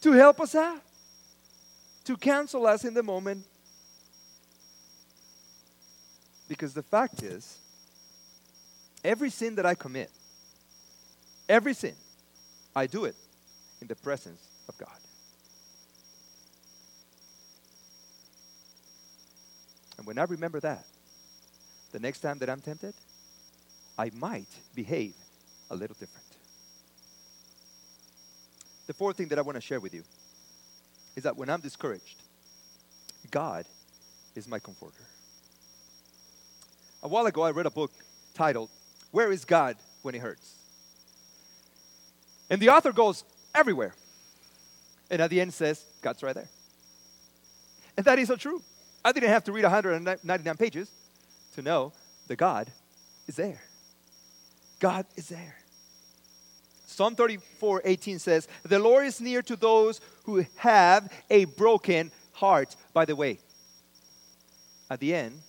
to 0.03 0.11
help 0.11 0.41
us 0.41 0.53
out, 0.53 0.81
to 2.03 2.17
counsel 2.17 2.67
us 2.67 2.83
in 2.83 2.93
the 2.93 3.01
moment. 3.01 3.45
Because 6.49 6.73
the 6.73 6.83
fact 6.83 7.23
is, 7.23 7.57
every 9.01 9.29
sin 9.29 9.55
that 9.55 9.65
I 9.65 9.75
commit, 9.75 10.11
every 11.47 11.73
sin, 11.73 11.95
I 12.75 12.85
do 12.85 13.05
it 13.05 13.15
in 13.81 13.87
the 13.87 13.95
presence 13.95 14.45
of 14.67 14.77
God. 14.77 14.89
And 19.97 20.05
when 20.05 20.19
I 20.19 20.23
remember 20.23 20.59
that, 20.59 20.85
the 21.93 21.99
next 21.99 22.19
time 22.19 22.39
that 22.39 22.49
I'm 22.49 22.59
tempted, 22.59 22.93
I 23.97 24.11
might 24.15 24.49
behave 24.75 25.15
a 25.69 25.75
little 25.75 25.95
different. 25.99 26.25
The 28.87 28.93
fourth 28.93 29.17
thing 29.17 29.29
that 29.29 29.39
I 29.39 29.41
want 29.41 29.55
to 29.55 29.61
share 29.61 29.79
with 29.79 29.93
you 29.93 30.03
is 31.15 31.23
that 31.23 31.37
when 31.37 31.49
I'm 31.49 31.61
discouraged, 31.61 32.21
God 33.31 33.65
is 34.35 34.47
my 34.47 34.59
comforter. 34.59 35.03
A 37.01 37.07
while 37.07 37.25
ago, 37.25 37.43
I 37.43 37.51
read 37.51 37.65
a 37.65 37.71
book 37.71 37.91
titled, 38.33 38.69
Where 39.11 39.31
is 39.31 39.45
God 39.45 39.75
When 40.01 40.15
It 40.15 40.21
Hurts? 40.21 40.55
And 42.49 42.61
the 42.61 42.69
author 42.69 42.91
goes, 42.91 43.23
Everywhere. 43.55 43.93
And 45.11 45.21
at 45.21 45.29
the 45.29 45.39
end 45.39 45.53
says, 45.53 45.85
God's 46.01 46.23
right 46.23 46.33
there. 46.33 46.49
And 47.95 48.05
that 48.05 48.17
is 48.17 48.27
so 48.27 48.35
true. 48.35 48.61
I 49.05 49.11
didn't 49.11 49.29
have 49.29 49.43
to 49.45 49.51
read 49.51 49.63
199 49.63 50.57
pages 50.57 50.89
to 51.55 51.61
know 51.61 51.93
that 52.27 52.37
God 52.37 52.71
is 53.27 53.35
there. 53.35 53.61
God 54.83 55.05
is 55.15 55.29
there. 55.29 55.55
Psalm 56.87 57.15
34 57.15 57.83
18 57.85 58.19
says, 58.19 58.49
The 58.63 58.79
Lord 58.79 59.05
is 59.05 59.21
near 59.21 59.41
to 59.43 59.55
those 59.55 60.01
who 60.25 60.45
have 60.57 61.09
a 61.29 61.45
broken 61.45 62.11
heart. 62.33 62.75
By 62.91 63.05
the 63.05 63.15
way, 63.15 63.39
at 64.91 64.99
the 64.99 65.15
end, 65.15 65.39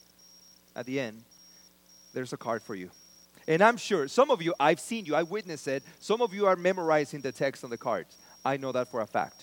at 0.76 0.86
the 0.86 1.00
end, 1.00 1.20
there's 2.12 2.32
a 2.32 2.36
card 2.36 2.62
for 2.62 2.76
you. 2.76 2.92
And 3.48 3.60
I'm 3.60 3.76
sure 3.76 4.06
some 4.06 4.30
of 4.30 4.40
you, 4.40 4.54
I've 4.60 4.78
seen 4.78 5.04
you, 5.04 5.16
I 5.16 5.24
witnessed 5.24 5.66
it. 5.66 5.82
Some 5.98 6.22
of 6.22 6.32
you 6.32 6.46
are 6.46 6.54
memorizing 6.54 7.20
the 7.20 7.32
text 7.32 7.64
on 7.64 7.70
the 7.70 7.76
cards. 7.76 8.16
I 8.44 8.56
know 8.56 8.70
that 8.70 8.88
for 8.88 9.00
a 9.00 9.06
fact. 9.06 9.42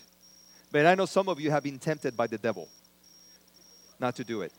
But 0.72 0.86
I 0.86 0.96
know 0.96 1.06
some 1.06 1.28
of 1.28 1.42
you 1.42 1.52
have 1.52 1.64
been 1.64 1.80
tempted 1.80 2.16
by 2.16 2.28
the 2.28 2.38
devil 2.38 2.70
not 4.00 4.16
to 4.16 4.24
do 4.24 4.42
it. 4.42 4.54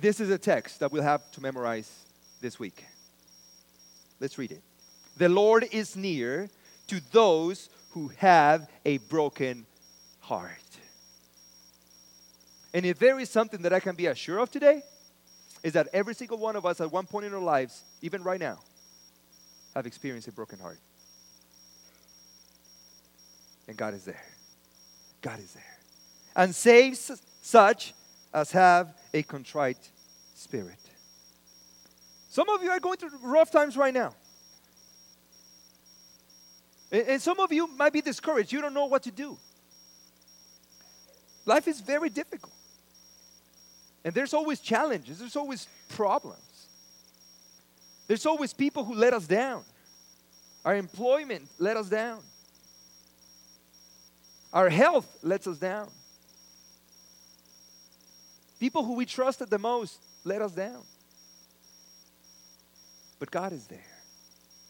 This 0.00 0.20
is 0.20 0.30
a 0.30 0.38
text 0.38 0.78
that 0.78 0.92
we'll 0.92 1.02
have 1.02 1.28
to 1.32 1.40
memorize 1.40 1.90
this 2.40 2.58
week. 2.58 2.84
Let's 4.20 4.38
read 4.38 4.52
it. 4.52 4.62
The 5.16 5.28
Lord 5.28 5.66
is 5.72 5.96
near 5.96 6.48
to 6.86 7.00
those 7.10 7.68
who 7.90 8.08
have 8.18 8.68
a 8.84 8.98
broken 8.98 9.66
heart. 10.20 10.52
And 12.72 12.86
if 12.86 13.00
there 13.00 13.18
is 13.18 13.28
something 13.28 13.62
that 13.62 13.72
I 13.72 13.80
can 13.80 13.96
be 13.96 14.06
assured 14.06 14.40
of 14.40 14.50
today, 14.52 14.82
is 15.64 15.72
that 15.72 15.88
every 15.92 16.14
single 16.14 16.38
one 16.38 16.54
of 16.54 16.64
us 16.64 16.80
at 16.80 16.92
one 16.92 17.06
point 17.06 17.26
in 17.26 17.34
our 17.34 17.40
lives, 17.40 17.82
even 18.00 18.22
right 18.22 18.38
now, 18.38 18.58
have 19.74 19.86
experienced 19.86 20.28
a 20.28 20.32
broken 20.32 20.60
heart. 20.60 20.78
And 23.66 23.76
God 23.76 23.94
is 23.94 24.04
there. 24.04 24.24
God 25.22 25.40
is 25.40 25.52
there. 25.52 25.78
And 26.36 26.54
saves 26.54 27.20
such 27.42 27.94
as 28.38 28.52
have 28.52 28.94
a 29.12 29.22
contrite 29.22 29.90
spirit. 30.34 30.78
Some 32.28 32.48
of 32.48 32.62
you 32.62 32.70
are 32.70 32.80
going 32.80 32.96
through 32.96 33.10
rough 33.22 33.50
times 33.50 33.76
right 33.76 33.92
now. 33.92 34.14
And 36.90 37.20
some 37.20 37.38
of 37.40 37.52
you 37.52 37.66
might 37.66 37.92
be 37.92 38.00
discouraged. 38.00 38.52
You 38.52 38.60
don't 38.60 38.74
know 38.74 38.86
what 38.86 39.02
to 39.02 39.10
do. 39.10 39.36
Life 41.44 41.68
is 41.68 41.80
very 41.80 42.08
difficult. 42.08 42.52
And 44.04 44.14
there's 44.14 44.32
always 44.32 44.60
challenges, 44.60 45.18
there's 45.18 45.36
always 45.36 45.66
problems. 45.88 46.68
There's 48.06 48.24
always 48.24 48.54
people 48.54 48.84
who 48.84 48.94
let 48.94 49.12
us 49.12 49.26
down. 49.26 49.64
Our 50.64 50.76
employment 50.76 51.46
let 51.58 51.76
us 51.76 51.90
down. 51.90 52.20
Our 54.50 54.70
health 54.70 55.18
lets 55.22 55.46
us 55.46 55.58
down. 55.58 55.90
People 58.58 58.84
who 58.84 58.94
we 58.94 59.06
trusted 59.06 59.50
the 59.50 59.58
most 59.58 60.02
let 60.24 60.42
us 60.42 60.52
down. 60.52 60.82
But 63.18 63.30
God 63.30 63.52
is 63.52 63.66
there. 63.66 63.78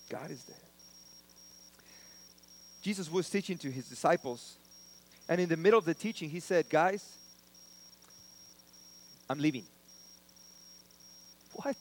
God 0.09 0.31
is 0.31 0.45
there. 0.45 0.57
Jesus 2.83 3.11
was 3.11 3.29
teaching 3.29 3.59
to 3.59 3.71
his 3.71 3.89
disciples, 3.89 4.57
and 5.29 5.41
in 5.41 5.49
the 5.49 5.57
middle 5.57 5.79
of 5.79 5.85
the 5.85 5.95
teaching, 5.95 6.31
he 6.31 6.41
said, 6.41 6.69
Guys, 6.71 7.19
I'm 9.29 9.39
leaving. 9.39 9.65
What? 11.53 11.77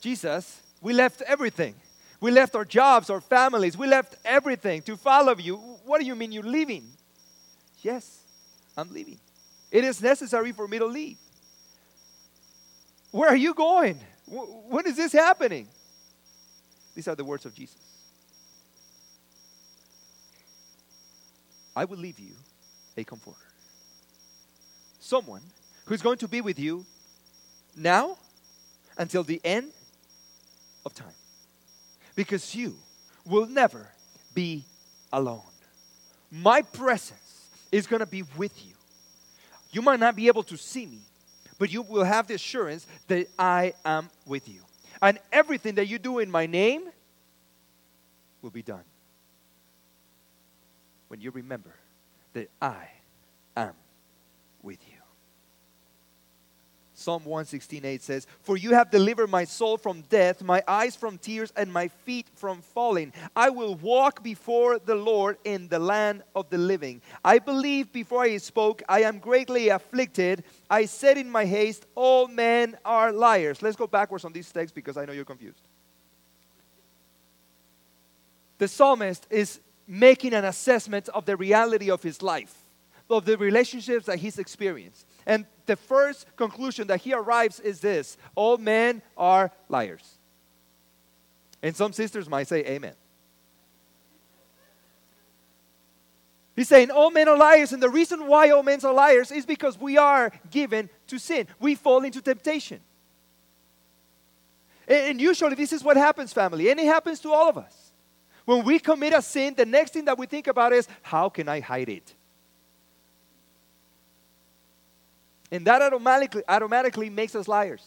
Jesus, 0.00 0.60
we 0.80 0.92
left 0.92 1.22
everything. 1.22 1.74
We 2.20 2.30
left 2.30 2.54
our 2.56 2.64
jobs, 2.64 3.10
our 3.10 3.20
families, 3.20 3.76
we 3.76 3.86
left 3.86 4.16
everything 4.24 4.82
to 4.82 4.96
follow 4.96 5.36
you. 5.36 5.56
What 5.84 6.00
do 6.00 6.06
you 6.06 6.14
mean 6.14 6.32
you're 6.32 6.42
leaving? 6.42 6.88
Yes, 7.82 8.22
I'm 8.76 8.92
leaving. 8.92 9.18
It 9.72 9.84
is 9.84 10.02
necessary 10.02 10.52
for 10.52 10.68
me 10.68 10.78
to 10.78 10.86
leave. 10.86 11.16
Where 13.10 13.30
are 13.30 13.36
you 13.36 13.54
going? 13.54 13.98
When 14.28 14.86
is 14.86 14.96
this 14.96 15.12
happening? 15.12 15.66
These 16.94 17.08
are 17.08 17.14
the 17.14 17.24
words 17.24 17.46
of 17.46 17.54
Jesus. 17.54 17.80
I 21.74 21.86
will 21.86 21.96
leave 21.96 22.18
you 22.18 22.34
a 22.98 23.02
comforter. 23.02 23.38
Someone 25.00 25.40
who's 25.86 26.02
going 26.02 26.18
to 26.18 26.28
be 26.28 26.42
with 26.42 26.58
you 26.58 26.84
now 27.74 28.18
until 28.98 29.24
the 29.24 29.40
end 29.42 29.72
of 30.84 30.94
time. 30.94 31.14
Because 32.14 32.54
you 32.54 32.76
will 33.24 33.46
never 33.46 33.88
be 34.34 34.64
alone. 35.10 35.40
My 36.30 36.60
presence 36.60 37.48
is 37.70 37.86
going 37.86 38.00
to 38.00 38.06
be 38.06 38.22
with 38.36 38.52
you. 38.66 38.71
You 39.72 39.82
might 39.82 39.98
not 39.98 40.14
be 40.14 40.28
able 40.28 40.42
to 40.44 40.56
see 40.56 40.86
me, 40.86 41.00
but 41.58 41.72
you 41.72 41.82
will 41.82 42.04
have 42.04 42.26
the 42.26 42.34
assurance 42.34 42.86
that 43.08 43.26
I 43.38 43.72
am 43.84 44.10
with 44.26 44.48
you. 44.48 44.60
And 45.00 45.18
everything 45.32 45.74
that 45.76 45.86
you 45.88 45.98
do 45.98 46.18
in 46.20 46.30
my 46.30 46.46
name 46.46 46.82
will 48.42 48.50
be 48.50 48.62
done. 48.62 48.84
When 51.08 51.20
you 51.20 51.30
remember 51.30 51.74
that 52.34 52.48
I 52.60 52.88
am 53.56 53.74
with 54.62 54.78
you. 54.88 54.98
Psalm 57.02 57.24
116:8 57.24 58.02
says, 58.02 58.26
"For 58.42 58.56
you 58.56 58.74
have 58.74 58.90
delivered 58.90 59.28
my 59.28 59.44
soul 59.44 59.76
from 59.76 60.02
death, 60.02 60.42
my 60.42 60.62
eyes 60.68 60.94
from 60.94 61.18
tears, 61.18 61.52
and 61.56 61.72
my 61.72 61.88
feet 61.88 62.28
from 62.34 62.62
falling. 62.62 63.12
I 63.34 63.50
will 63.50 63.74
walk 63.74 64.22
before 64.22 64.78
the 64.78 64.94
Lord 64.94 65.38
in 65.44 65.68
the 65.68 65.78
land 65.78 66.22
of 66.34 66.48
the 66.48 66.58
living. 66.58 67.02
I 67.24 67.38
believe 67.38 67.92
before 67.92 68.22
I 68.22 68.36
spoke, 68.38 68.82
I 68.88 69.02
am 69.02 69.18
greatly 69.18 69.68
afflicted. 69.68 70.44
I 70.70 70.86
said 70.86 71.18
in 71.18 71.30
my 71.30 71.44
haste, 71.44 71.86
all 71.94 72.28
men 72.28 72.78
are 72.84 73.12
liars." 73.12 73.60
Let's 73.62 73.76
go 73.76 73.86
backwards 73.86 74.24
on 74.24 74.32
these 74.32 74.50
texts 74.50 74.74
because 74.74 74.96
I 74.96 75.04
know 75.04 75.12
you're 75.12 75.24
confused. 75.24 75.60
The 78.58 78.68
psalmist 78.68 79.26
is 79.28 79.60
making 79.88 80.34
an 80.34 80.44
assessment 80.44 81.08
of 81.08 81.24
the 81.24 81.36
reality 81.36 81.90
of 81.90 82.02
his 82.02 82.22
life, 82.22 82.54
of 83.10 83.24
the 83.24 83.36
relationships 83.36 84.06
that 84.06 84.20
he's 84.20 84.38
experienced. 84.38 85.04
And 85.26 85.46
the 85.66 85.76
first 85.76 86.26
conclusion 86.36 86.88
that 86.88 87.00
he 87.00 87.12
arrives 87.12 87.60
is 87.60 87.80
this 87.80 88.16
all 88.34 88.58
men 88.58 89.02
are 89.16 89.50
liars. 89.68 90.18
And 91.62 91.76
some 91.76 91.92
sisters 91.92 92.28
might 92.28 92.48
say, 92.48 92.64
Amen. 92.66 92.94
He's 96.54 96.68
saying 96.68 96.90
all 96.90 97.10
men 97.10 97.28
are 97.28 97.36
liars, 97.36 97.72
and 97.72 97.82
the 97.82 97.88
reason 97.88 98.26
why 98.26 98.50
all 98.50 98.62
men 98.62 98.78
are 98.84 98.92
liars 98.92 99.32
is 99.32 99.46
because 99.46 99.80
we 99.80 99.96
are 99.96 100.30
given 100.50 100.90
to 101.06 101.18
sin. 101.18 101.46
We 101.58 101.74
fall 101.74 102.04
into 102.04 102.20
temptation. 102.20 102.80
And 104.86 105.20
usually, 105.20 105.54
this 105.54 105.72
is 105.72 105.82
what 105.82 105.96
happens, 105.96 106.32
family, 106.32 106.70
and 106.70 106.78
it 106.78 106.86
happens 106.86 107.20
to 107.20 107.32
all 107.32 107.48
of 107.48 107.56
us. 107.56 107.92
When 108.44 108.64
we 108.64 108.78
commit 108.78 109.14
a 109.14 109.22
sin, 109.22 109.54
the 109.56 109.64
next 109.64 109.92
thing 109.92 110.04
that 110.06 110.18
we 110.18 110.26
think 110.26 110.46
about 110.46 110.72
is, 110.72 110.88
how 111.00 111.28
can 111.28 111.48
I 111.48 111.60
hide 111.60 111.88
it? 111.88 112.14
And 115.52 115.66
that 115.66 115.82
automatically, 115.82 116.42
automatically 116.48 117.10
makes 117.10 117.34
us 117.34 117.46
liars 117.46 117.86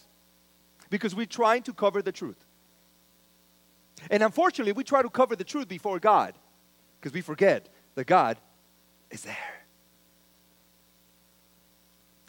because 0.91 1.15
we're 1.15 1.25
trying 1.25 1.63
to 1.63 1.73
cover 1.73 2.03
the 2.03 2.11
truth. 2.11 2.37
And 4.11 4.21
unfortunately, 4.21 4.71
we 4.71 4.83
try 4.83 5.01
to 5.01 5.09
cover 5.09 5.35
the 5.35 5.43
truth 5.43 5.67
before 5.67 5.99
God 5.99 6.35
because 6.99 7.11
we 7.11 7.21
forget 7.21 7.67
that 7.95 8.05
God 8.05 8.37
is 9.09 9.23
there. 9.23 9.35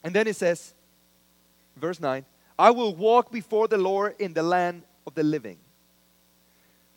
And 0.03 0.15
then 0.15 0.27
it 0.27 0.37
says, 0.37 0.73
verse 1.77 2.01
9, 2.01 2.25
I 2.59 2.71
will 2.71 2.95
walk 2.95 3.31
before 3.31 3.69
the 3.69 3.77
Lord 3.77 4.15
in 4.19 4.33
the 4.33 4.43
land 4.43 4.85
of 5.07 5.15
the 5.15 5.23
living. 5.23 5.59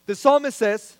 The 0.05 0.15
psalmist 0.15 0.57
says, 0.57 0.97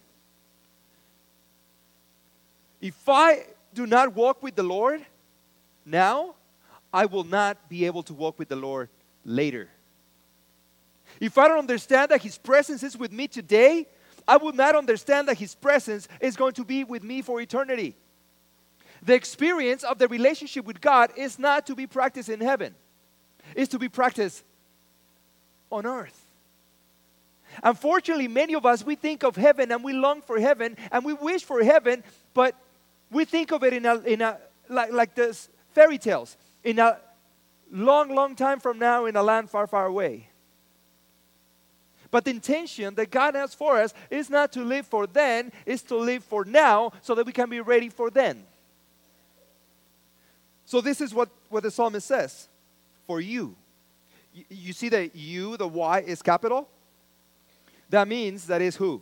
If 2.82 3.08
I 3.08 3.46
do 3.74 3.88
not 3.88 4.14
walk 4.14 4.44
with 4.44 4.56
the 4.56 4.64
Lord 4.64 5.06
now, 5.86 6.36
I 6.94 7.06
will 7.06 7.24
not 7.24 7.70
be 7.70 7.86
able 7.86 8.04
to 8.04 8.14
walk 8.14 8.40
with 8.40 8.50
the 8.50 8.56
Lord 8.56 8.90
later. 9.26 9.70
If 11.20 11.38
I 11.38 11.48
don't 11.48 11.60
understand 11.60 12.12
that 12.12 12.22
His 12.22 12.38
presence 12.38 12.84
is 12.84 12.98
with 12.98 13.12
me 13.12 13.28
today, 13.28 13.88
I 14.28 14.38
will 14.38 14.54
not 14.54 14.76
understand 14.76 15.28
that 15.28 15.38
His 15.38 15.56
presence 15.56 16.08
is 16.20 16.36
going 16.36 16.54
to 16.54 16.64
be 16.64 16.84
with 16.84 17.04
me 17.04 17.22
for 17.22 17.42
eternity. 17.42 17.96
The 19.04 19.14
experience 19.14 19.84
of 19.84 19.98
the 19.98 20.08
relationship 20.08 20.66
with 20.66 20.82
God 20.82 21.12
is 21.16 21.40
not 21.40 21.66
to 21.68 21.76
be 21.76 21.88
practiced 21.88 22.30
in 22.30 22.42
heaven, 22.42 22.76
it's 23.56 23.70
to 23.70 23.80
be 23.80 23.90
practiced 23.90 24.44
on 25.72 25.86
earth. 25.86 26.26
Unfortunately, 27.64 28.28
many 28.28 28.54
of 28.54 28.66
us, 28.66 28.86
we 28.86 28.96
think 28.96 29.24
of 29.24 29.36
heaven 29.36 29.72
and 29.72 29.84
we 29.84 29.94
long 29.94 30.22
for 30.22 30.40
heaven 30.40 30.78
and 30.92 31.04
we 31.04 31.14
wish 31.14 31.44
for 31.44 31.64
heaven, 31.64 32.04
but 32.34 32.56
we 33.12 33.26
think 33.26 33.52
of 33.52 33.64
it 33.64 33.74
in 33.74 33.86
a, 33.86 33.96
in 34.02 34.22
a 34.22 34.38
like, 34.70 34.92
like 34.92 35.16
this 35.16 35.50
fairy 35.74 35.98
tales, 35.98 36.38
in 36.70 36.78
a 36.78 37.00
long, 37.72 38.14
long 38.14 38.36
time 38.36 38.60
from 38.60 38.78
now 38.78 39.06
in 39.06 39.16
a 39.16 39.24
land 39.24 39.50
far, 39.50 39.66
far 39.66 39.88
away. 39.88 40.30
But 42.12 42.26
the 42.26 42.32
intention 42.32 42.94
that 42.96 43.10
God 43.10 43.34
has 43.34 43.56
for 43.56 43.78
us 43.78 43.94
is 44.12 44.30
not 44.30 44.52
to 44.54 44.64
live 44.64 44.86
for 44.86 45.08
then, 45.08 45.52
is 45.66 45.82
to 45.84 45.96
live 45.96 46.24
for 46.24 46.46
now 46.46 46.92
so 47.02 47.16
that 47.16 47.26
we 47.26 47.32
can 47.32 47.50
be 47.50 47.60
ready 47.60 47.90
for 47.90 48.12
then. 48.12 48.44
So 50.66 50.80
this 50.80 51.02
is 51.02 51.12
what, 51.12 51.30
what 51.50 51.64
the 51.64 51.72
psalmist 51.72 52.08
says 52.08 52.48
for 53.08 53.20
you. 53.20 53.56
you. 54.50 54.74
See 54.74 54.90
that 54.90 55.16
you, 55.16 55.58
the 55.58 55.68
Y, 55.68 56.02
is 56.02 56.22
capital? 56.22 56.70
That 57.90 58.08
means 58.08 58.46
that 58.46 58.62
is 58.62 58.76
who? 58.76 59.02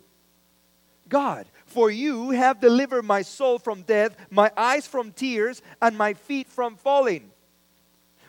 God. 1.06 1.46
For 1.66 1.90
you 1.90 2.30
have 2.30 2.60
delivered 2.60 3.04
my 3.04 3.20
soul 3.20 3.58
from 3.58 3.82
death, 3.82 4.16
my 4.30 4.50
eyes 4.56 4.86
from 4.86 5.12
tears, 5.12 5.60
and 5.82 5.96
my 5.98 6.14
feet 6.14 6.48
from 6.48 6.76
falling. 6.76 7.30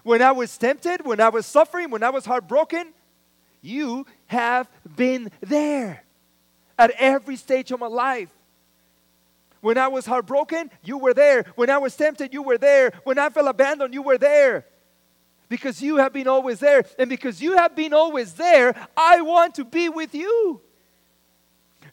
When 0.03 0.21
I 0.21 0.31
was 0.31 0.57
tempted, 0.57 1.05
when 1.05 1.19
I 1.19 1.29
was 1.29 1.45
suffering, 1.45 1.89
when 1.89 2.03
I 2.03 2.09
was 2.09 2.25
heartbroken, 2.25 2.93
you 3.61 4.05
have 4.27 4.69
been 4.95 5.31
there 5.41 6.03
at 6.77 6.91
every 6.91 7.35
stage 7.35 7.71
of 7.71 7.79
my 7.79 7.87
life. 7.87 8.29
When 9.61 9.77
I 9.77 9.89
was 9.89 10.05
heartbroken, 10.05 10.71
you 10.83 10.97
were 10.97 11.13
there. 11.13 11.43
When 11.55 11.69
I 11.69 11.77
was 11.77 11.95
tempted, 11.95 12.33
you 12.33 12.41
were 12.41 12.57
there. 12.57 12.93
When 13.03 13.19
I 13.19 13.29
felt 13.29 13.47
abandoned, 13.47 13.93
you 13.93 14.01
were 14.01 14.17
there. 14.17 14.65
Because 15.49 15.81
you 15.81 15.97
have 15.97 16.13
been 16.13 16.27
always 16.27 16.59
there. 16.59 16.85
And 16.97 17.09
because 17.09 17.41
you 17.41 17.57
have 17.57 17.75
been 17.75 17.93
always 17.93 18.33
there, 18.33 18.73
I 18.95 19.21
want 19.21 19.55
to 19.55 19.65
be 19.65 19.89
with 19.89 20.15
you. 20.15 20.61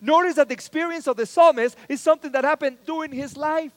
Notice 0.00 0.36
that 0.36 0.48
the 0.48 0.54
experience 0.54 1.08
of 1.08 1.16
the 1.16 1.26
psalmist 1.26 1.76
is 1.88 2.00
something 2.00 2.30
that 2.32 2.44
happened 2.44 2.78
during 2.86 3.10
his 3.10 3.36
life. 3.36 3.72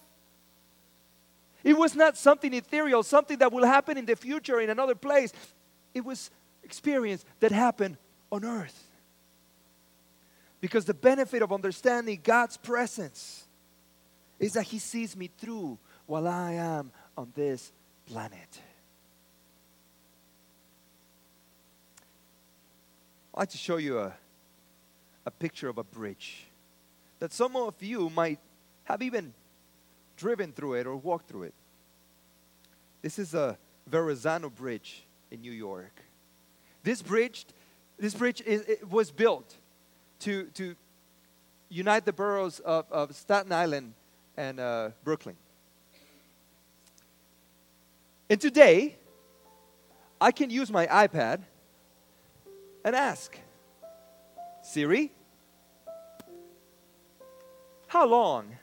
It 1.63 1.77
was 1.77 1.95
not 1.95 2.17
something 2.17 2.53
ethereal, 2.53 3.03
something 3.03 3.37
that 3.39 3.51
will 3.51 3.65
happen 3.65 3.97
in 3.97 4.05
the 4.05 4.15
future 4.15 4.61
in 4.61 4.69
another 4.69 4.95
place. 4.95 5.33
It 5.93 6.05
was 6.05 6.31
experience 6.63 7.25
that 7.39 7.51
happened 7.51 7.97
on 8.31 8.45
earth. 8.45 8.85
Because 10.61 10.85
the 10.85 10.93
benefit 10.93 11.41
of 11.41 11.51
understanding 11.51 12.19
God's 12.23 12.57
presence 12.57 13.47
is 14.39 14.53
that 14.53 14.63
He 14.63 14.79
sees 14.79 15.15
me 15.15 15.29
through 15.37 15.77
while 16.05 16.27
I 16.27 16.53
am 16.53 16.91
on 17.17 17.31
this 17.35 17.71
planet. 18.05 18.61
I'd 23.33 23.39
like 23.39 23.49
to 23.49 23.57
show 23.57 23.77
you 23.77 23.99
a, 23.99 24.13
a 25.25 25.31
picture 25.31 25.69
of 25.69 25.77
a 25.77 25.83
bridge 25.83 26.45
that 27.19 27.31
some 27.31 27.55
of 27.55 27.81
you 27.81 28.09
might 28.09 28.39
have 28.83 29.01
even 29.01 29.33
driven 30.19 30.51
through 30.51 30.73
it 30.73 30.85
or 30.85 30.95
walked 30.97 31.27
through 31.29 31.43
it. 31.43 31.53
This 33.01 33.17
is 33.17 33.33
a 33.33 33.57
Verrazano 33.87 34.49
Bridge 34.49 35.05
in 35.31 35.41
New 35.41 35.53
York. 35.53 36.01
This 36.83 37.01
bridge, 37.01 37.45
this 37.97 38.13
bridge 38.13 38.41
is, 38.45 38.65
was 38.89 39.11
built 39.11 39.55
to, 40.19 40.45
to 40.55 40.75
unite 41.69 42.05
the 42.05 42.13
boroughs 42.13 42.59
of, 42.59 42.85
of 42.91 43.15
Staten 43.15 43.53
Island 43.53 43.93
and 44.35 44.59
uh, 44.59 44.89
Brooklyn. 45.03 45.37
And 48.29 48.39
today, 48.39 48.97
I 50.19 50.31
can 50.31 50.49
use 50.49 50.69
my 50.69 50.85
iPad 50.87 51.41
and 52.83 52.95
ask 52.95 53.37
Siri, 54.61 55.11
how 57.87 58.05
long? 58.05 58.57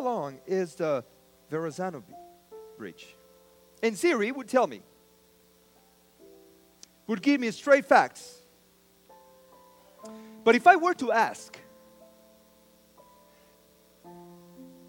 Long 0.00 0.40
is 0.46 0.74
the 0.74 1.04
Verrazano 1.50 2.02
Bridge? 2.78 3.14
And 3.82 3.96
Siri 3.96 4.32
would 4.32 4.48
tell 4.48 4.66
me, 4.66 4.82
would 7.06 7.22
give 7.22 7.40
me 7.40 7.50
straight 7.50 7.84
facts. 7.84 8.42
But 10.44 10.54
if 10.54 10.66
I 10.66 10.76
were 10.76 10.94
to 10.94 11.12
ask 11.12 11.58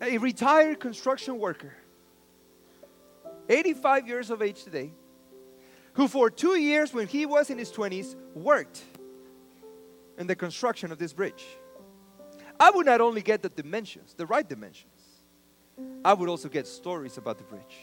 a 0.02 0.18
retired 0.18 0.80
construction 0.80 1.40
worker, 1.40 1.74
85 3.50 4.08
years 4.08 4.30
of 4.30 4.42
age 4.42 4.64
today, 4.64 4.92
who 5.94 6.08
for 6.08 6.30
two 6.30 6.58
years 6.58 6.94
when 6.94 7.08
he 7.08 7.26
was 7.26 7.50
in 7.50 7.58
his 7.58 7.72
20s 7.72 8.16
worked 8.34 8.82
in 10.18 10.28
the 10.28 10.36
construction 10.36 10.92
of 10.92 10.98
this 10.98 11.14
bridge, 11.14 11.46
I 12.60 12.72
would 12.72 12.86
not 12.86 13.02
only 13.02 13.22
get 13.22 13.42
the 13.42 13.50
dimensions, 13.50 14.14
the 14.14 14.26
right 14.26 14.48
dimensions, 14.48 14.91
I 16.04 16.14
would 16.14 16.30
also 16.30 16.50
get 16.50 16.68
stories 16.68 17.18
about 17.18 17.38
the 17.38 17.44
bridge 17.44 17.78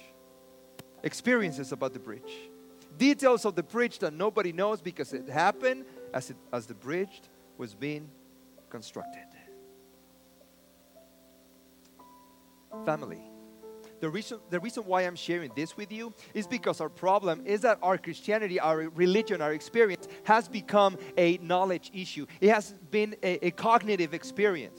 experiences 1.02 1.72
about 1.72 1.92
the 1.92 1.98
bridge, 1.98 2.50
details 2.96 3.44
of 3.44 3.54
the 3.54 3.62
bridge 3.62 3.98
that 4.00 4.12
nobody 4.12 4.52
knows 4.52 4.80
because 4.80 5.12
it 5.12 5.28
happened 5.28 5.84
as, 6.12 6.30
it, 6.30 6.36
as 6.52 6.66
the 6.66 6.74
bridge 6.74 7.22
was 7.56 7.74
being 7.74 8.08
constructed. 8.70 9.24
Family. 12.84 13.22
The 14.00 14.08
reason, 14.08 14.38
the 14.50 14.60
reason 14.60 14.84
why 14.84 15.02
I'm 15.02 15.16
sharing 15.16 15.50
this 15.56 15.76
with 15.76 15.90
you 15.90 16.14
is 16.32 16.46
because 16.46 16.80
our 16.80 16.88
problem 16.88 17.42
is 17.44 17.62
that 17.62 17.78
our 17.82 17.98
Christianity, 17.98 18.60
our 18.60 18.88
religion, 18.90 19.42
our 19.42 19.52
experience 19.52 20.06
has 20.22 20.46
become 20.46 20.96
a 21.16 21.38
knowledge 21.38 21.90
issue. 21.92 22.26
It 22.40 22.50
has 22.50 22.74
been 22.92 23.16
a, 23.24 23.46
a 23.46 23.50
cognitive 23.50 24.14
experience. 24.14 24.78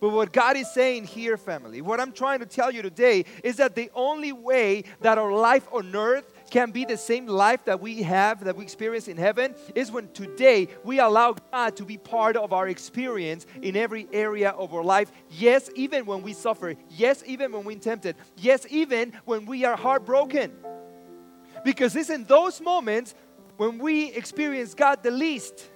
But 0.00 0.10
what 0.10 0.32
God 0.32 0.56
is 0.56 0.70
saying 0.70 1.04
here, 1.04 1.36
family, 1.36 1.80
what 1.80 1.98
I'm 2.00 2.12
trying 2.12 2.38
to 2.38 2.46
tell 2.46 2.70
you 2.70 2.82
today 2.82 3.24
is 3.42 3.56
that 3.56 3.74
the 3.74 3.90
only 3.94 4.32
way 4.32 4.84
that 5.00 5.18
our 5.18 5.32
life 5.32 5.68
on 5.72 5.94
earth 5.94 6.32
can 6.50 6.70
be 6.70 6.84
the 6.84 6.96
same 6.96 7.26
life 7.26 7.64
that 7.64 7.80
we 7.80 8.02
have, 8.02 8.44
that 8.44 8.56
we 8.56 8.62
experience 8.62 9.08
in 9.08 9.16
heaven, 9.16 9.54
is 9.74 9.90
when 9.90 10.08
today 10.12 10.68
we 10.84 11.00
allow 11.00 11.34
God 11.52 11.76
to 11.76 11.84
be 11.84 11.98
part 11.98 12.36
of 12.36 12.52
our 12.52 12.68
experience 12.68 13.44
in 13.60 13.76
every 13.76 14.06
area 14.12 14.50
of 14.50 14.72
our 14.72 14.84
life. 14.84 15.10
Yes, 15.30 15.68
even 15.74 16.06
when 16.06 16.22
we 16.22 16.32
suffer. 16.32 16.74
Yes, 16.90 17.24
even 17.26 17.50
when 17.52 17.64
we're 17.64 17.78
tempted. 17.78 18.14
Yes, 18.36 18.66
even 18.70 19.12
when 19.24 19.46
we 19.46 19.64
are 19.64 19.76
heartbroken. 19.76 20.52
Because 21.64 21.96
it's 21.96 22.10
in 22.10 22.24
those 22.24 22.60
moments 22.60 23.14
when 23.56 23.78
we 23.78 24.12
experience 24.12 24.74
God 24.74 25.02
the 25.02 25.10
least. 25.10 25.68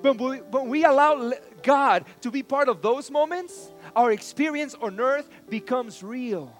When 0.00 0.16
we, 0.16 0.38
when 0.38 0.70
we 0.70 0.84
allow 0.84 1.30
God 1.64 2.04
to 2.20 2.30
be 2.30 2.44
part 2.44 2.68
of 2.68 2.80
those 2.80 3.10
moments, 3.10 3.72
our 3.96 4.12
experience 4.12 4.76
on 4.80 5.00
earth 5.00 5.28
becomes 5.48 6.02
real. 6.02 6.52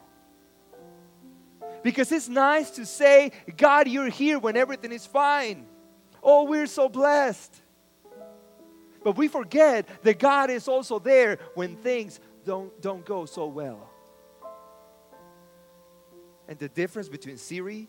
Because 1.85 2.11
it's 2.11 2.29
nice 2.29 2.71
to 2.73 2.87
say, 2.87 3.31
God, 3.57 3.87
you're 3.87 4.09
here 4.09 4.39
when 4.39 4.57
everything 4.57 4.91
is 4.91 5.07
fine. 5.07 5.67
Oh, 6.23 6.45
we're 6.45 6.67
so 6.67 6.89
blessed. 6.89 7.55
But 9.05 9.17
we 9.17 9.29
forget 9.29 9.87
that 10.03 10.19
God 10.19 10.49
is 10.51 10.67
also 10.67 10.99
there 10.99 11.39
when 11.55 11.77
things 11.77 12.19
don't, 12.45 12.81
don't 12.81 13.05
go 13.05 13.27
so 13.27 13.47
well. 13.47 13.91
And 16.49 16.59
the 16.59 16.69
difference 16.69 17.09
between 17.09 17.37
Siri 17.37 17.89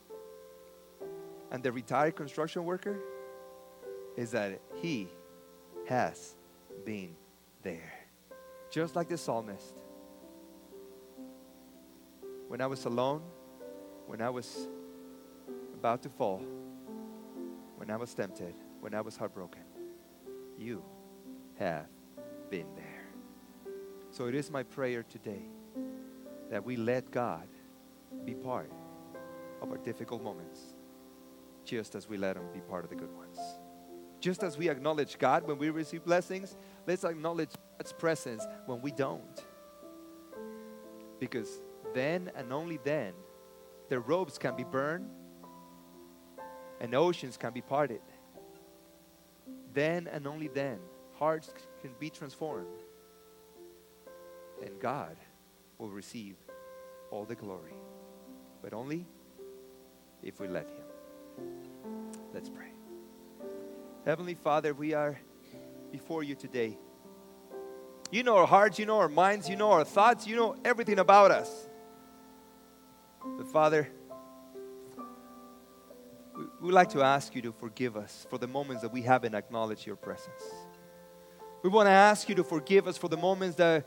and 1.51 1.63
the 1.63 1.71
retired 1.71 2.15
construction 2.15 2.65
worker 2.65 2.99
is 4.17 4.31
that 4.31 4.59
he 4.75 5.07
has 5.87 6.34
been 6.85 7.15
there. 7.63 7.93
Just 8.71 8.95
like 8.95 9.09
the 9.09 9.17
psalmist. 9.17 9.75
When 12.47 12.61
I 12.61 12.67
was 12.67 12.85
alone, 12.85 13.23
when 14.07 14.21
I 14.21 14.29
was 14.29 14.69
about 15.73 16.03
to 16.03 16.09
fall, 16.09 16.43
when 17.75 17.89
I 17.89 17.97
was 17.97 18.13
tempted, 18.13 18.55
when 18.81 18.93
I 18.93 19.01
was 19.01 19.17
heartbroken, 19.17 19.63
you 20.57 20.83
have 21.59 21.87
been 22.49 22.67
there. 22.75 23.07
So 24.11 24.27
it 24.27 24.35
is 24.35 24.51
my 24.51 24.63
prayer 24.63 25.03
today 25.03 25.43
that 26.51 26.63
we 26.63 26.77
let 26.77 27.11
God 27.11 27.47
be 28.23 28.35
part 28.35 28.71
of 29.61 29.71
our 29.71 29.77
difficult 29.77 30.23
moments, 30.23 30.59
just 31.65 31.95
as 31.95 32.07
we 32.07 32.17
let 32.17 32.37
Him 32.37 32.45
be 32.53 32.61
part 32.61 32.83
of 32.83 32.89
the 32.89 32.95
good 32.95 33.11
ones 33.15 33.39
Just 34.19 34.43
as 34.43 34.57
we 34.57 34.69
acknowledge 34.69 35.17
God 35.19 35.47
when 35.47 35.57
we 35.57 35.69
receive 35.69 36.03
blessings, 36.03 36.55
let's 36.87 37.03
acknowledge 37.03 37.51
God's 37.77 37.93
presence 37.93 38.43
when 38.65 38.81
we 38.81 38.91
don't. 38.91 39.43
Because 41.19 41.61
then 41.93 42.31
and 42.35 42.51
only 42.51 42.79
then, 42.83 43.13
the 43.89 43.99
robes 43.99 44.37
can 44.37 44.55
be 44.55 44.63
burned 44.63 45.09
and 46.79 46.93
oceans 46.93 47.37
can 47.37 47.53
be 47.53 47.61
parted. 47.61 48.01
Then 49.73 50.07
and 50.07 50.27
only 50.27 50.47
then, 50.47 50.79
hearts 51.13 51.53
can 51.81 51.91
be 51.99 52.09
transformed. 52.09 52.81
And 54.63 54.79
God 54.79 55.17
will 55.77 55.89
receive 55.89 56.35
all 57.11 57.25
the 57.25 57.35
glory. 57.35 57.75
But 58.61 58.73
only 58.73 59.05
if 60.23 60.39
we 60.39 60.47
let 60.47 60.69
Him. 60.69 61.47
Let's 62.33 62.49
pray. 62.49 62.71
Heavenly 64.05 64.35
Father, 64.35 64.73
we 64.73 64.93
are 64.93 65.19
before 65.95 66.23
you 66.23 66.35
today. 66.35 66.77
You 68.11 68.23
know 68.23 68.35
our 68.35 68.45
hearts, 68.45 68.77
you 68.77 68.85
know 68.85 68.97
our 68.97 69.07
minds, 69.07 69.49
you 69.49 69.55
know 69.55 69.71
our 69.71 69.85
thoughts, 69.85 70.27
you 70.27 70.35
know 70.35 70.57
everything 70.65 70.99
about 70.99 71.31
us. 71.31 71.49
But 73.37 73.47
Father, 73.47 73.87
we 76.35 76.43
would 76.59 76.73
like 76.73 76.89
to 76.89 77.01
ask 77.01 77.33
you 77.33 77.41
to 77.43 77.53
forgive 77.53 77.95
us 77.95 78.27
for 78.29 78.37
the 78.37 78.47
moments 78.47 78.81
that 78.81 78.91
we 78.91 79.03
haven't 79.03 79.35
acknowledged 79.35 79.87
your 79.87 79.95
presence. 79.95 80.43
We 81.63 81.69
want 81.69 81.87
to 81.87 81.91
ask 81.91 82.27
you 82.27 82.35
to 82.35 82.43
forgive 82.43 82.89
us 82.89 82.97
for 82.97 83.07
the 83.07 83.17
moments 83.17 83.55
that, 83.55 83.85